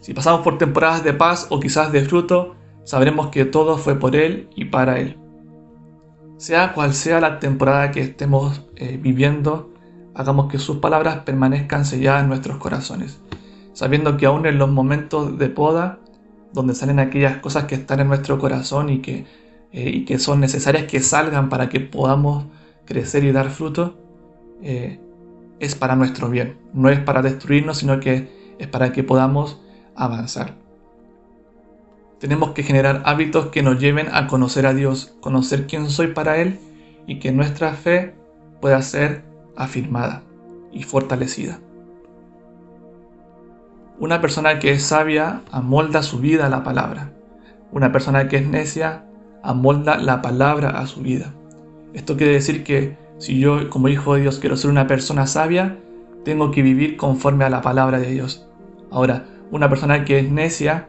Si 0.01 0.15
pasamos 0.15 0.43
por 0.43 0.59
temporadas 0.59 1.03
de 1.03 1.13
paz 1.13 1.47
o 1.51 1.59
quizás 1.59 1.91
de 1.93 2.03
fruto, 2.03 2.55
sabremos 2.85 3.29
que 3.29 3.45
todo 3.45 3.79
fue 3.79 3.99
por 3.99 4.15
Él 4.15 4.49
y 4.55 4.67
para 4.67 5.01
Él. 5.01 5.17
Sea 6.37 6.73
cual 6.73 6.95
sea 6.95 7.21
la 7.21 7.39
temporada 7.39 7.91
que 7.91 8.01
estemos 8.01 8.63
eh, 8.77 8.99
viviendo, 9.01 9.73
hagamos 10.15 10.51
que 10.51 10.59
sus 10.59 10.79
palabras 10.79 11.19
permanezcan 11.25 11.85
selladas 11.85 12.23
en 12.23 12.29
nuestros 12.29 12.59
corazones, 12.59 13.21
sabiendo 13.73 14.17
que 14.17 14.27
aún 14.27 14.47
en 14.47 14.59
los 14.59 14.71
momentos 14.71 15.39
de 15.39 15.49
poda, 15.49 15.99
donde 16.53 16.75
salen 16.75 16.99
aquellas 16.99 17.39
cosas 17.39 17.65
que 17.65 17.77
están 17.77 18.01
en 18.01 18.09
nuestro 18.09 18.39
corazón 18.39 18.91
y 18.91 19.01
que 19.01 19.25
eh, 19.73 19.91
y 19.91 20.05
que 20.05 20.19
son 20.19 20.41
necesarias 20.41 20.85
que 20.85 21.01
salgan 21.01 21.49
para 21.49 21.69
que 21.69 21.81
podamos 21.81 22.45
crecer 22.85 23.25
y 23.25 23.33
dar 23.33 23.51
fruto, 23.51 23.97
eh, 24.63 25.01
es 25.59 25.75
para 25.75 25.97
nuestro 25.97 26.29
bien. 26.29 26.59
No 26.75 26.91
es 26.91 27.01
para 27.01 27.23
destruirnos, 27.23 27.79
sino 27.79 28.01
que 28.01 28.55
es 28.59 28.67
para 28.67 28.93
que 28.93 29.03
podamos 29.03 29.61
avanzar. 29.95 30.55
Tenemos 32.19 32.51
que 32.51 32.63
generar 32.63 33.03
hábitos 33.05 33.47
que 33.47 33.63
nos 33.63 33.81
lleven 33.81 34.09
a 34.13 34.27
conocer 34.27 34.67
a 34.67 34.75
Dios, 34.75 35.15
conocer 35.21 35.67
quién 35.67 35.91
soy 35.91 36.09
para 36.09 36.37
Él 36.37 36.59
y 37.07 37.19
que 37.19 37.33
nuestra 37.33 37.73
fe 37.73 38.15
pueda 38.61 38.81
ser 38.83 39.25
afirmada 39.57 40.23
y 40.71 40.85
fortalecida. 40.85 41.59
Una 43.99 44.21
persona 44.21 44.59
que 44.59 44.73
es 44.73 44.83
sabia 44.83 45.43
amolda 45.51 46.03
su 46.03 46.19
vida 46.19 46.47
a 46.47 46.49
la 46.49 46.63
palabra. 46.63 47.13
Una 47.73 47.93
persona 47.93 48.29
que 48.29 48.37
es 48.37 48.47
necia 48.47 49.05
amolda 49.43 49.99
la 49.99 50.23
palabra 50.23 50.71
a 50.71 50.87
su 50.87 51.01
vida. 51.01 51.33
Esto 51.95 52.17
quiere 52.17 52.33
decir 52.33 52.65
que 52.65 52.97
si 53.19 53.39
yo 53.39 53.69
como 53.71 53.89
hijo 53.89 54.15
de 54.15 54.23
Dios 54.23 54.39
quiero 54.39 54.57
ser 54.57 54.71
una 54.71 54.87
persona 54.87 55.27
sabia, 55.27 55.79
tengo 56.25 56.51
que 56.51 56.63
vivir 56.63 56.97
conforme 56.97 57.45
a 57.45 57.51
la 57.51 57.61
palabra 57.61 57.99
de 57.99 58.11
Dios. 58.11 58.47
Ahora, 58.91 59.27
una 59.51 59.69
persona 59.69 60.05
que 60.05 60.19
es 60.19 60.31
necia 60.31 60.89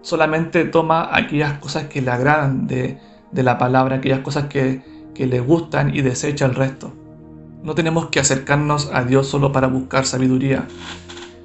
solamente 0.00 0.64
toma 0.64 1.16
aquellas 1.16 1.58
cosas 1.58 1.84
que 1.84 2.02
le 2.02 2.10
agradan 2.10 2.66
de, 2.66 2.98
la 3.32 3.58
palabra, 3.58 3.96
aquellas 3.96 4.20
cosas 4.20 4.46
que, 4.46 4.82
que 5.14 5.26
le 5.26 5.40
gustan 5.40 5.94
y 5.94 6.02
desecha 6.02 6.46
el 6.46 6.54
resto. 6.54 6.92
No 7.62 7.74
tenemos 7.74 8.06
que 8.06 8.20
acercarnos 8.20 8.90
a 8.92 9.04
Dios 9.04 9.28
solo 9.28 9.52
para 9.52 9.68
buscar 9.68 10.04
sabiduría. 10.04 10.66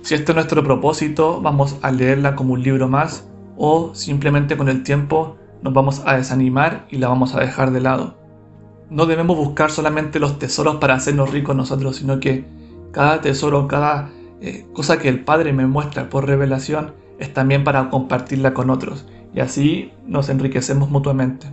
Si 0.02 0.16
este 0.16 0.32
es 0.32 0.36
nuestro 0.36 0.64
propósito, 0.64 1.42
vamos 1.42 1.78
a 1.82 1.92
leerla 1.92 2.36
como 2.36 2.54
un 2.54 2.64
libro 2.64 2.88
más 2.88 3.28
o 3.56 3.94
simplemente 3.94 4.58
con 4.58 4.70
el 4.70 4.84
tiempo 4.84 5.38
nos 5.68 5.74
vamos 5.74 6.02
a 6.06 6.16
desanimar 6.16 6.88
y 6.90 6.98
la 6.98 7.10
vamos 7.10 7.36
a 7.36 7.42
dejar 7.42 7.72
de 7.72 7.82
lado. 7.82 8.16
No 8.90 9.06
debemos 9.06 9.36
buscar 9.36 9.70
solamente 9.70 10.18
los 10.18 10.40
tesoros 10.40 10.78
para 10.78 10.94
hacernos 10.94 11.32
ricos 11.32 11.58
nosotros, 11.58 11.98
sino 11.98 12.22
que 12.22 12.46
cada 12.94 13.20
tesoro, 13.20 13.68
cada 13.68 14.10
eh, 14.40 14.66
cosa 14.72 14.98
que 14.98 15.10
el 15.10 15.26
Padre 15.26 15.52
me 15.52 15.68
muestra 15.68 16.10
por 16.10 16.26
revelación 16.26 16.94
es 17.20 17.34
también 17.34 17.66
para 17.66 17.90
compartirla 17.90 18.54
con 18.54 18.70
otros 18.70 19.06
y 19.36 19.42
así 19.42 19.92
nos 20.06 20.30
enriquecemos 20.30 20.90
mutuamente. 20.90 21.48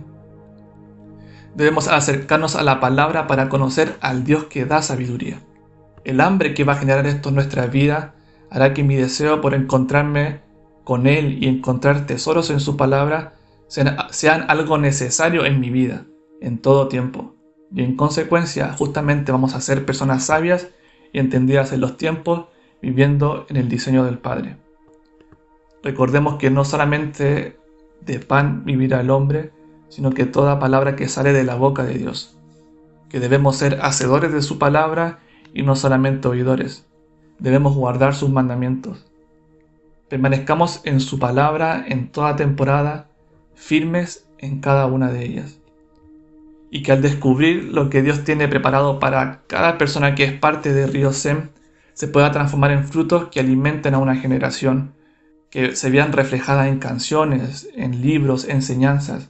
Debemos 1.53 1.89
acercarnos 1.89 2.55
a 2.55 2.63
la 2.63 2.79
palabra 2.79 3.27
para 3.27 3.49
conocer 3.49 3.97
al 3.99 4.23
Dios 4.23 4.45
que 4.45 4.63
da 4.63 4.81
sabiduría. 4.81 5.41
El 6.05 6.21
hambre 6.21 6.53
que 6.53 6.63
va 6.63 6.73
a 6.73 6.77
generar 6.77 7.05
esto 7.05 7.27
en 7.27 7.35
nuestra 7.35 7.67
vida 7.67 8.13
hará 8.49 8.73
que 8.73 8.83
mi 8.83 8.95
deseo 8.95 9.41
por 9.41 9.53
encontrarme 9.53 10.39
con 10.85 11.05
Él 11.05 11.43
y 11.43 11.49
encontrar 11.49 12.05
tesoros 12.05 12.49
en 12.49 12.61
su 12.61 12.77
palabra 12.77 13.33
sean, 13.67 14.45
algo 14.47 14.77
necesario 14.77 15.45
en 15.45 15.59
mi 15.59 15.69
vida, 15.69 16.05
en 16.41 16.59
todo 16.59 16.87
tiempo. 16.87 17.35
Y 17.73 17.83
en 17.83 17.95
consecuencia, 17.95 18.73
justamente 18.73 19.31
vamos 19.31 19.55
a 19.55 19.61
ser 19.61 19.85
personas 19.85 20.25
sabias 20.25 20.69
y 21.11 21.19
entendidas 21.19 21.73
en 21.73 21.81
los 21.81 21.97
tiempos, 21.97 22.45
viviendo 22.81 23.45
en 23.49 23.57
el 23.57 23.69
diseño 23.69 24.03
del 24.03 24.19
Padre. 24.19 24.57
Recordemos 25.83 26.35
que 26.35 26.49
no 26.49 26.65
solamente 26.65 27.59
de 28.01 28.19
pan 28.19 28.63
vivirá 28.65 29.01
el 29.01 29.09
hombre, 29.09 29.51
sino 29.89 30.11
que 30.11 30.25
toda 30.25 30.59
palabra 30.59 30.95
que 30.95 31.07
sale 31.07 31.33
de 31.33 31.43
la 31.43 31.55
boca 31.55 31.83
de 31.83 31.97
Dios. 31.97 32.37
Que 33.09 33.19
debemos 33.19 33.57
ser 33.57 33.79
hacedores 33.81 34.31
de 34.33 34.41
su 34.41 34.59
palabra 34.59 35.19
y 35.53 35.63
no 35.63 35.75
solamente 35.75 36.27
oidores. 36.27 36.85
Debemos 37.39 37.75
guardar 37.75 38.13
sus 38.13 38.29
mandamientos. 38.29 39.05
Permanezcamos 40.09 40.81
en 40.85 40.99
su 40.99 41.17
palabra 41.17 41.83
en 41.87 42.11
toda 42.11 42.35
temporada 42.35 43.09
firmes 43.55 44.27
en 44.37 44.61
cada 44.61 44.85
una 44.85 45.11
de 45.11 45.25
ellas. 45.25 45.59
Y 46.69 46.83
que 46.83 46.91
al 46.91 47.01
descubrir 47.01 47.65
lo 47.65 47.89
que 47.89 48.01
Dios 48.01 48.23
tiene 48.23 48.47
preparado 48.47 48.99
para 48.99 49.43
cada 49.47 49.77
persona 49.77 50.13
que 50.13 50.25
es 50.25 50.33
parte 50.33 50.73
de 50.73 50.87
Río 50.87 51.13
Sem, 51.13 51.49
se 51.93 52.07
pueda 52.07 52.31
transformar 52.31 52.71
en 52.71 52.85
frutos 52.85 53.29
que 53.29 53.39
alimenten 53.39 53.93
a 53.93 53.99
una 53.99 54.15
generación, 54.15 54.93
que 55.49 55.75
se 55.75 55.89
vean 55.89 56.11
reflejadas 56.11 56.67
en 56.67 56.79
canciones, 56.79 57.69
en 57.75 58.01
libros, 58.01 58.47
enseñanzas, 58.49 59.29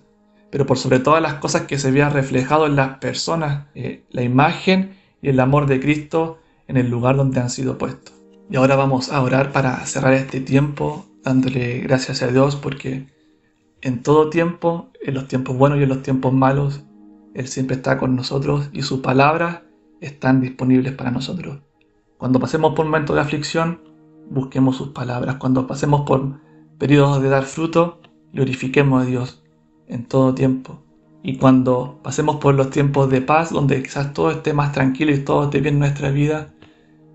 pero 0.50 0.66
por 0.66 0.78
sobre 0.78 1.00
todas 1.00 1.22
las 1.22 1.36
cosas 1.36 1.64
que 1.64 1.78
se 1.78 1.92
vean 1.92 2.14
reflejado 2.14 2.66
en 2.66 2.76
las 2.76 2.98
personas, 2.98 3.68
eh, 3.76 4.04
la 4.10 4.24
imagen 4.24 4.98
y 5.22 5.30
el 5.30 5.40
amor 5.40 5.68
de 5.68 5.80
Cristo 5.80 6.40
en 6.68 6.78
el 6.78 6.90
lugar 6.90 7.18
donde 7.18 7.40
han 7.40 7.52
sido 7.52 7.78
puestos. 7.78 8.16
Y 8.50 8.56
ahora 8.56 8.76
vamos 8.76 9.12
a 9.12 9.22
orar 9.22 9.52
para 9.52 9.78
cerrar 9.86 10.14
este 10.14 10.40
tiempo, 10.40 11.06
dándole 11.24 11.80
gracias 11.80 12.22
a 12.24 12.28
Dios 12.28 12.56
porque 12.56 13.08
en 13.82 14.04
todo 14.04 14.30
tiempo, 14.30 14.90
en 15.02 15.14
los 15.14 15.28
tiempos 15.28 15.58
buenos 15.58 15.80
y 15.80 15.84
en 15.84 15.90
los 15.90 16.02
tiempos 16.02 16.34
malos, 16.34 16.84
Él 17.34 17.48
siempre 17.48 17.76
está 17.76 17.98
con 17.98 18.16
nosotros 18.16 18.70
y 18.74 18.82
sus 18.82 19.02
palabras 19.02 19.62
están 20.02 20.42
disponibles 20.42 20.94
para 20.94 21.12
nosotros. 21.12 21.60
Cuando 22.18 22.40
pasemos 22.40 22.74
por 22.74 22.86
momentos 22.86 23.16
de 23.16 23.22
aflicción, 23.22 23.82
busquemos 24.30 24.78
sus 24.78 24.90
palabras. 24.90 25.36
Cuando 25.36 25.68
pasemos 25.68 26.02
por 26.02 26.40
periodos 26.78 27.22
de 27.22 27.30
dar 27.30 27.44
fruto, 27.44 28.00
glorifiquemos 28.34 29.04
a 29.04 29.06
Dios 29.06 29.44
en 29.88 30.06
todo 30.06 30.34
tiempo. 30.34 30.82
Y 31.24 31.38
cuando 31.38 32.00
pasemos 32.04 32.38
por 32.38 32.54
los 32.54 32.70
tiempos 32.70 33.10
de 33.10 33.22
paz, 33.22 33.52
donde 33.52 33.82
quizás 33.82 34.14
todo 34.14 34.32
esté 34.32 34.54
más 34.54 34.72
tranquilo 34.72 35.12
y 35.12 35.20
todo 35.20 35.46
esté 35.46 35.60
bien 35.60 35.76
en 35.76 35.80
nuestra 35.80 36.12
vida, 36.12 36.54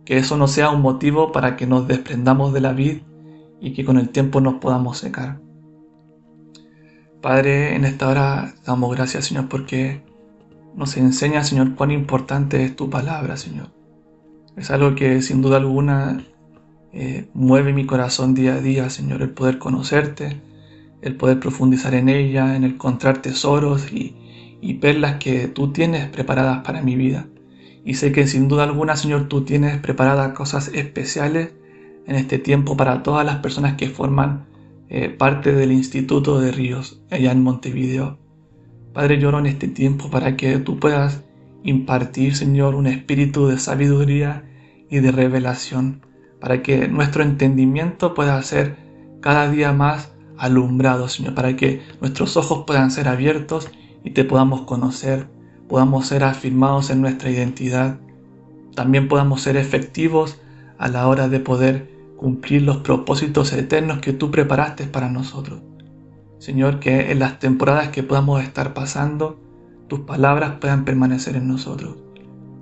que 0.05 0.19
eso 0.19 0.37
no 0.37 0.49
sea 0.49 0.71
un 0.71 0.83
motivo 0.83 1.31
para 1.33 1.57
que 1.57 1.67
nos 1.67 1.87
desprendamos 1.87 2.53
de 2.53 2.61
la 2.61 2.73
vida 2.73 3.01
y 3.61 3.73
que 3.73 3.85
con 3.85 3.99
el 3.99 4.09
tiempo 4.09 4.41
nos 4.41 4.55
podamos 4.55 4.99
secar. 4.99 5.41
Padre, 7.21 7.75
en 7.75 7.85
esta 7.85 8.09
hora 8.09 8.55
damos 8.65 8.95
gracias, 8.97 9.27
Señor, 9.27 9.49
porque 9.49 10.01
nos 10.75 10.97
enseña, 10.97 11.45
Señor, 11.45 11.75
cuán 11.75 11.91
importante 11.91 12.65
es 12.65 12.75
tu 12.75 12.89
palabra, 12.89 13.37
Señor. 13.37 13.69
Es 14.57 14.71
algo 14.71 14.95
que 14.95 15.21
sin 15.21 15.43
duda 15.43 15.59
alguna 15.59 16.25
eh, 16.93 17.29
mueve 17.35 17.75
mi 17.75 17.85
corazón 17.85 18.35
día 18.35 18.55
a 18.55 18.61
día, 18.61 18.89
Señor, 18.89 19.21
el 19.21 19.31
poder 19.31 19.59
conocerte, 19.59 20.41
el 21.03 21.17
poder 21.17 21.41
profundizar 21.41 21.95
en 21.95 22.09
ella, 22.09 22.57
en 22.57 22.65
encontrar 22.65 23.21
tesoros 23.21 23.93
y, 23.93 24.17
y 24.63 24.75
perlas 24.75 25.17
que 25.17 25.47
tú 25.47 25.73
tienes 25.73 26.09
preparadas 26.09 26.63
para 26.65 26.81
mi 26.81 26.97
vida. 26.97 27.27
Y 27.85 27.95
sé 27.95 28.13
que 28.13 28.27
sin 28.27 28.49
duda 28.49 28.65
alguna, 28.65 28.97
Señor, 28.97 29.29
tú 29.29 29.45
tienes 29.45 29.79
preparadas 29.79 30.33
cosas 30.33 30.69
especiales 30.69 31.51
en 32.07 32.17
este 32.17 32.39
tiempo 32.39 32.79
para 32.79 33.03
todas 33.03 33.27
las 33.27 33.37
personas 33.37 33.75
que 33.77 33.91
forman 33.91 34.50
eh, 34.91 35.09
parte 35.09 35.53
del 35.53 35.73
Instituto 35.73 36.41
de 36.41 36.53
Ríos 36.53 37.01
allá 37.11 37.33
en 37.33 37.43
Montevideo. 37.43 38.19
Padre, 38.93 39.19
lloro 39.19 39.39
en 39.39 39.47
este 39.47 39.69
tiempo 39.69 40.11
para 40.11 40.37
que 40.37 40.59
tú 40.59 40.79
puedas 40.79 41.25
impartir, 41.63 42.37
Señor, 42.37 42.75
un 42.75 42.87
espíritu 42.87 43.47
de 43.47 43.59
sabiduría 43.59 44.45
y 44.91 44.99
de 44.99 45.13
revelación, 45.13 46.05
para 46.41 46.63
que 46.63 46.89
nuestro 46.89 47.23
entendimiento 47.23 48.13
pueda 48.13 48.43
ser 48.43 48.77
cada 49.21 49.51
día 49.51 49.73
más 49.73 50.13
alumbrado, 50.37 51.09
Señor, 51.09 51.35
para 51.35 51.57
que 51.57 51.81
nuestros 52.03 52.37
ojos 52.37 52.65
puedan 52.67 52.91
ser 52.91 53.09
abiertos 53.09 53.71
y 54.05 54.11
te 54.11 54.25
podamos 54.25 54.63
conocer 54.63 55.27
podamos 55.71 56.09
ser 56.09 56.25
afirmados 56.25 56.91
en 56.91 57.01
nuestra 57.01 57.31
identidad, 57.31 58.01
también 58.75 59.07
podamos 59.07 59.41
ser 59.43 59.57
efectivos 59.57 60.37
a 60.79 60.89
la 60.89 61.07
hora 61.07 61.29
de 61.29 61.39
poder 61.39 61.89
cumplir 62.21 62.61
los 62.61 62.77
propósitos 62.77 63.51
eternos 63.55 64.01
que 64.01 64.13
tú 64.13 64.31
preparaste 64.31 64.85
para 64.85 65.09
nosotros. 65.09 65.63
Señor, 66.39 66.79
que 66.79 67.13
en 67.13 67.19
las 67.19 67.39
temporadas 67.39 67.89
que 67.89 68.03
podamos 68.03 68.43
estar 68.43 68.75
pasando, 68.75 69.41
tus 69.89 70.01
palabras 70.01 70.57
puedan 70.61 70.85
permanecer 70.85 71.37
en 71.37 71.49
nosotros. 71.49 71.97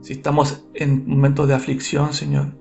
Si 0.00 0.12
estamos 0.12 0.62
en 0.74 1.08
momentos 1.08 1.48
de 1.48 1.54
aflicción, 1.54 2.14
Señor, 2.14 2.56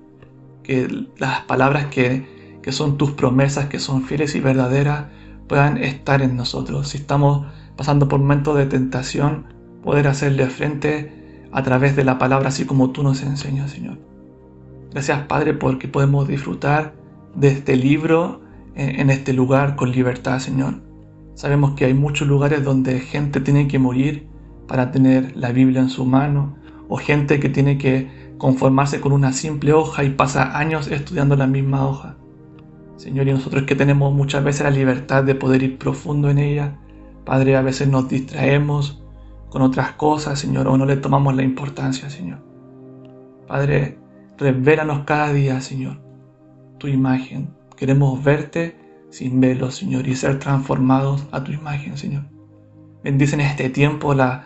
que 0.64 1.06
las 1.18 1.42
palabras 1.42 1.86
que, 1.86 2.58
que 2.64 2.72
son 2.72 2.98
tus 2.98 3.12
promesas, 3.12 3.66
que 3.66 3.78
son 3.78 4.02
fieles 4.02 4.34
y 4.34 4.40
verdaderas, 4.40 5.06
puedan 5.46 5.78
estar 5.78 6.20
en 6.20 6.36
nosotros. 6.36 6.88
Si 6.88 6.98
estamos 6.98 7.46
pasando 7.76 8.08
por 8.08 8.18
momentos 8.18 8.56
de 8.56 8.66
tentación, 8.66 9.54
poder 9.84 10.08
hacerle 10.08 10.48
frente 10.48 11.46
a 11.52 11.62
través 11.62 11.94
de 11.94 12.02
la 12.02 12.18
palabra, 12.18 12.48
así 12.48 12.64
como 12.64 12.90
tú 12.90 13.04
nos 13.04 13.22
enseñas, 13.22 13.70
Señor. 13.70 14.07
Gracias, 14.90 15.26
Padre, 15.26 15.54
porque 15.54 15.88
podemos 15.88 16.26
disfrutar 16.26 16.94
de 17.34 17.48
este 17.48 17.76
libro 17.76 18.40
en 18.74 19.10
este 19.10 19.32
lugar 19.32 19.74
con 19.76 19.90
libertad, 19.90 20.38
Señor. 20.38 20.82
Sabemos 21.34 21.72
que 21.72 21.84
hay 21.84 21.94
muchos 21.94 22.28
lugares 22.28 22.64
donde 22.64 23.00
gente 23.00 23.40
tiene 23.40 23.68
que 23.68 23.78
morir 23.78 24.28
para 24.66 24.90
tener 24.90 25.36
la 25.36 25.52
Biblia 25.52 25.80
en 25.80 25.88
su 25.88 26.04
mano, 26.04 26.56
o 26.88 26.96
gente 26.96 27.38
que 27.38 27.48
tiene 27.48 27.76
que 27.76 28.34
conformarse 28.38 29.00
con 29.00 29.12
una 29.12 29.32
simple 29.32 29.72
hoja 29.72 30.04
y 30.04 30.10
pasa 30.10 30.58
años 30.58 30.88
estudiando 30.88 31.36
la 31.36 31.46
misma 31.46 31.86
hoja. 31.86 32.16
Señor, 32.96 33.28
y 33.28 33.32
nosotros 33.32 33.64
que 33.64 33.74
tenemos 33.74 34.12
muchas 34.12 34.42
veces 34.42 34.62
la 34.62 34.70
libertad 34.70 35.22
de 35.22 35.34
poder 35.34 35.62
ir 35.62 35.78
profundo 35.78 36.30
en 36.30 36.38
ella, 36.38 36.78
Padre, 37.24 37.56
a 37.56 37.62
veces 37.62 37.88
nos 37.88 38.08
distraemos 38.08 39.02
con 39.50 39.62
otras 39.62 39.92
cosas, 39.92 40.38
Señor, 40.38 40.66
o 40.66 40.76
no 40.76 40.86
le 40.86 40.96
tomamos 40.96 41.34
la 41.34 41.42
importancia, 41.42 42.10
Señor. 42.10 42.38
Padre, 43.46 43.98
revélanos 44.38 45.04
cada 45.04 45.32
día, 45.32 45.60
Señor, 45.60 46.00
tu 46.78 46.86
imagen. 46.86 47.50
Queremos 47.76 48.22
verte 48.22 48.76
sin 49.10 49.40
velo, 49.40 49.70
Señor, 49.70 50.06
y 50.06 50.14
ser 50.14 50.38
transformados 50.38 51.26
a 51.32 51.42
tu 51.44 51.52
imagen, 51.52 51.96
Señor. 51.96 52.24
Bendice 53.02 53.34
en 53.34 53.42
este 53.42 53.70
tiempo 53.70 54.14
la, 54.14 54.44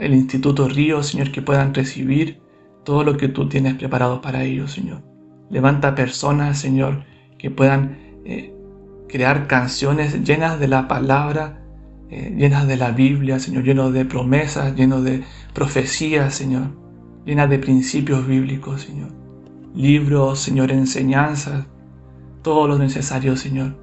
el 0.00 0.14
Instituto 0.14 0.68
Río, 0.68 1.02
Señor, 1.02 1.32
que 1.32 1.42
puedan 1.42 1.74
recibir 1.74 2.40
todo 2.84 3.04
lo 3.04 3.16
que 3.16 3.28
tú 3.28 3.48
tienes 3.48 3.74
preparado 3.74 4.20
para 4.20 4.44
ellos, 4.44 4.72
Señor. 4.72 5.02
Levanta 5.50 5.94
personas, 5.94 6.58
Señor, 6.58 7.04
que 7.38 7.50
puedan 7.50 7.98
eh, 8.24 8.54
crear 9.08 9.46
canciones 9.46 10.24
llenas 10.24 10.58
de 10.58 10.68
la 10.68 10.88
palabra, 10.88 11.62
eh, 12.10 12.34
llenas 12.36 12.66
de 12.66 12.76
la 12.76 12.90
Biblia, 12.90 13.38
Señor, 13.38 13.64
llenos 13.64 13.92
de 13.92 14.04
promesas, 14.04 14.74
llenos 14.74 15.04
de 15.04 15.22
profecías, 15.52 16.34
Señor, 16.34 16.83
llenas 17.24 17.50
de 17.50 17.58
principios 17.58 18.26
bíblicos, 18.26 18.82
Señor. 18.82 19.10
Libros, 19.74 20.40
Señor, 20.40 20.70
enseñanzas, 20.70 21.66
todo 22.42 22.68
lo 22.68 22.78
necesario, 22.78 23.36
Señor, 23.36 23.76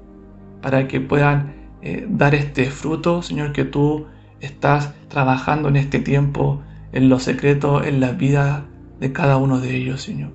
para 0.62 0.88
que 0.88 1.00
puedan 1.00 1.54
eh, 1.82 2.06
dar 2.08 2.34
este 2.34 2.70
fruto, 2.70 3.22
Señor, 3.22 3.52
que 3.52 3.64
tú 3.64 4.06
estás 4.40 4.94
trabajando 5.08 5.68
en 5.68 5.76
este 5.76 5.98
tiempo, 5.98 6.62
en 6.92 7.08
lo 7.08 7.18
secreto, 7.18 7.82
en 7.82 8.00
la 8.00 8.12
vida 8.12 8.66
de 9.00 9.12
cada 9.12 9.36
uno 9.36 9.60
de 9.60 9.76
ellos, 9.76 10.02
Señor. 10.02 10.30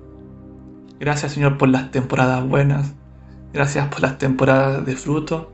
Gracias, 1.00 1.32
Señor, 1.32 1.58
por 1.58 1.68
las 1.68 1.90
temporadas 1.90 2.46
buenas. 2.46 2.94
Gracias 3.52 3.88
por 3.88 4.02
las 4.02 4.18
temporadas 4.18 4.84
de 4.84 4.94
fruto. 4.96 5.52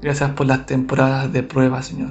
Gracias 0.00 0.30
por 0.30 0.46
las 0.46 0.66
temporadas 0.66 1.32
de 1.32 1.42
prueba, 1.42 1.82
Señor. 1.82 2.10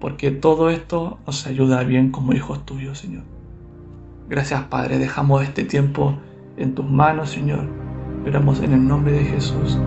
Porque 0.00 0.30
todo 0.30 0.70
esto 0.70 1.18
nos 1.26 1.46
ayuda 1.46 1.82
bien 1.84 2.10
como 2.10 2.32
hijos 2.32 2.64
tuyos, 2.64 2.98
Señor. 2.98 3.24
Gracias, 4.28 4.62
Padre. 4.64 4.98
Dejamos 4.98 5.42
este 5.42 5.64
tiempo 5.64 6.18
en 6.58 6.74
tus 6.74 6.84
manos, 6.84 7.30
Señor. 7.30 7.66
Oramos 8.26 8.60
en 8.60 8.72
el 8.72 8.86
nombre 8.86 9.12
de 9.12 9.24
Jesús. 9.24 9.78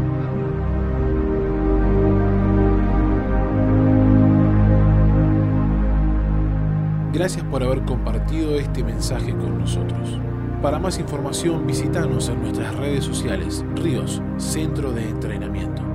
Gracias 7.14 7.46
por 7.46 7.62
haber 7.62 7.84
compartido 7.84 8.58
este 8.58 8.84
mensaje 8.84 9.32
con 9.32 9.60
nosotros. 9.60 10.20
Para 10.62 10.80
más 10.80 10.98
información 10.98 11.68
visítanos 11.68 12.30
en 12.30 12.42
nuestras 12.42 12.76
redes 12.78 13.04
sociales, 13.04 13.64
Ríos, 13.76 14.24
Centro 14.38 14.92
de 14.92 15.08
Entrenamiento. 15.08 15.91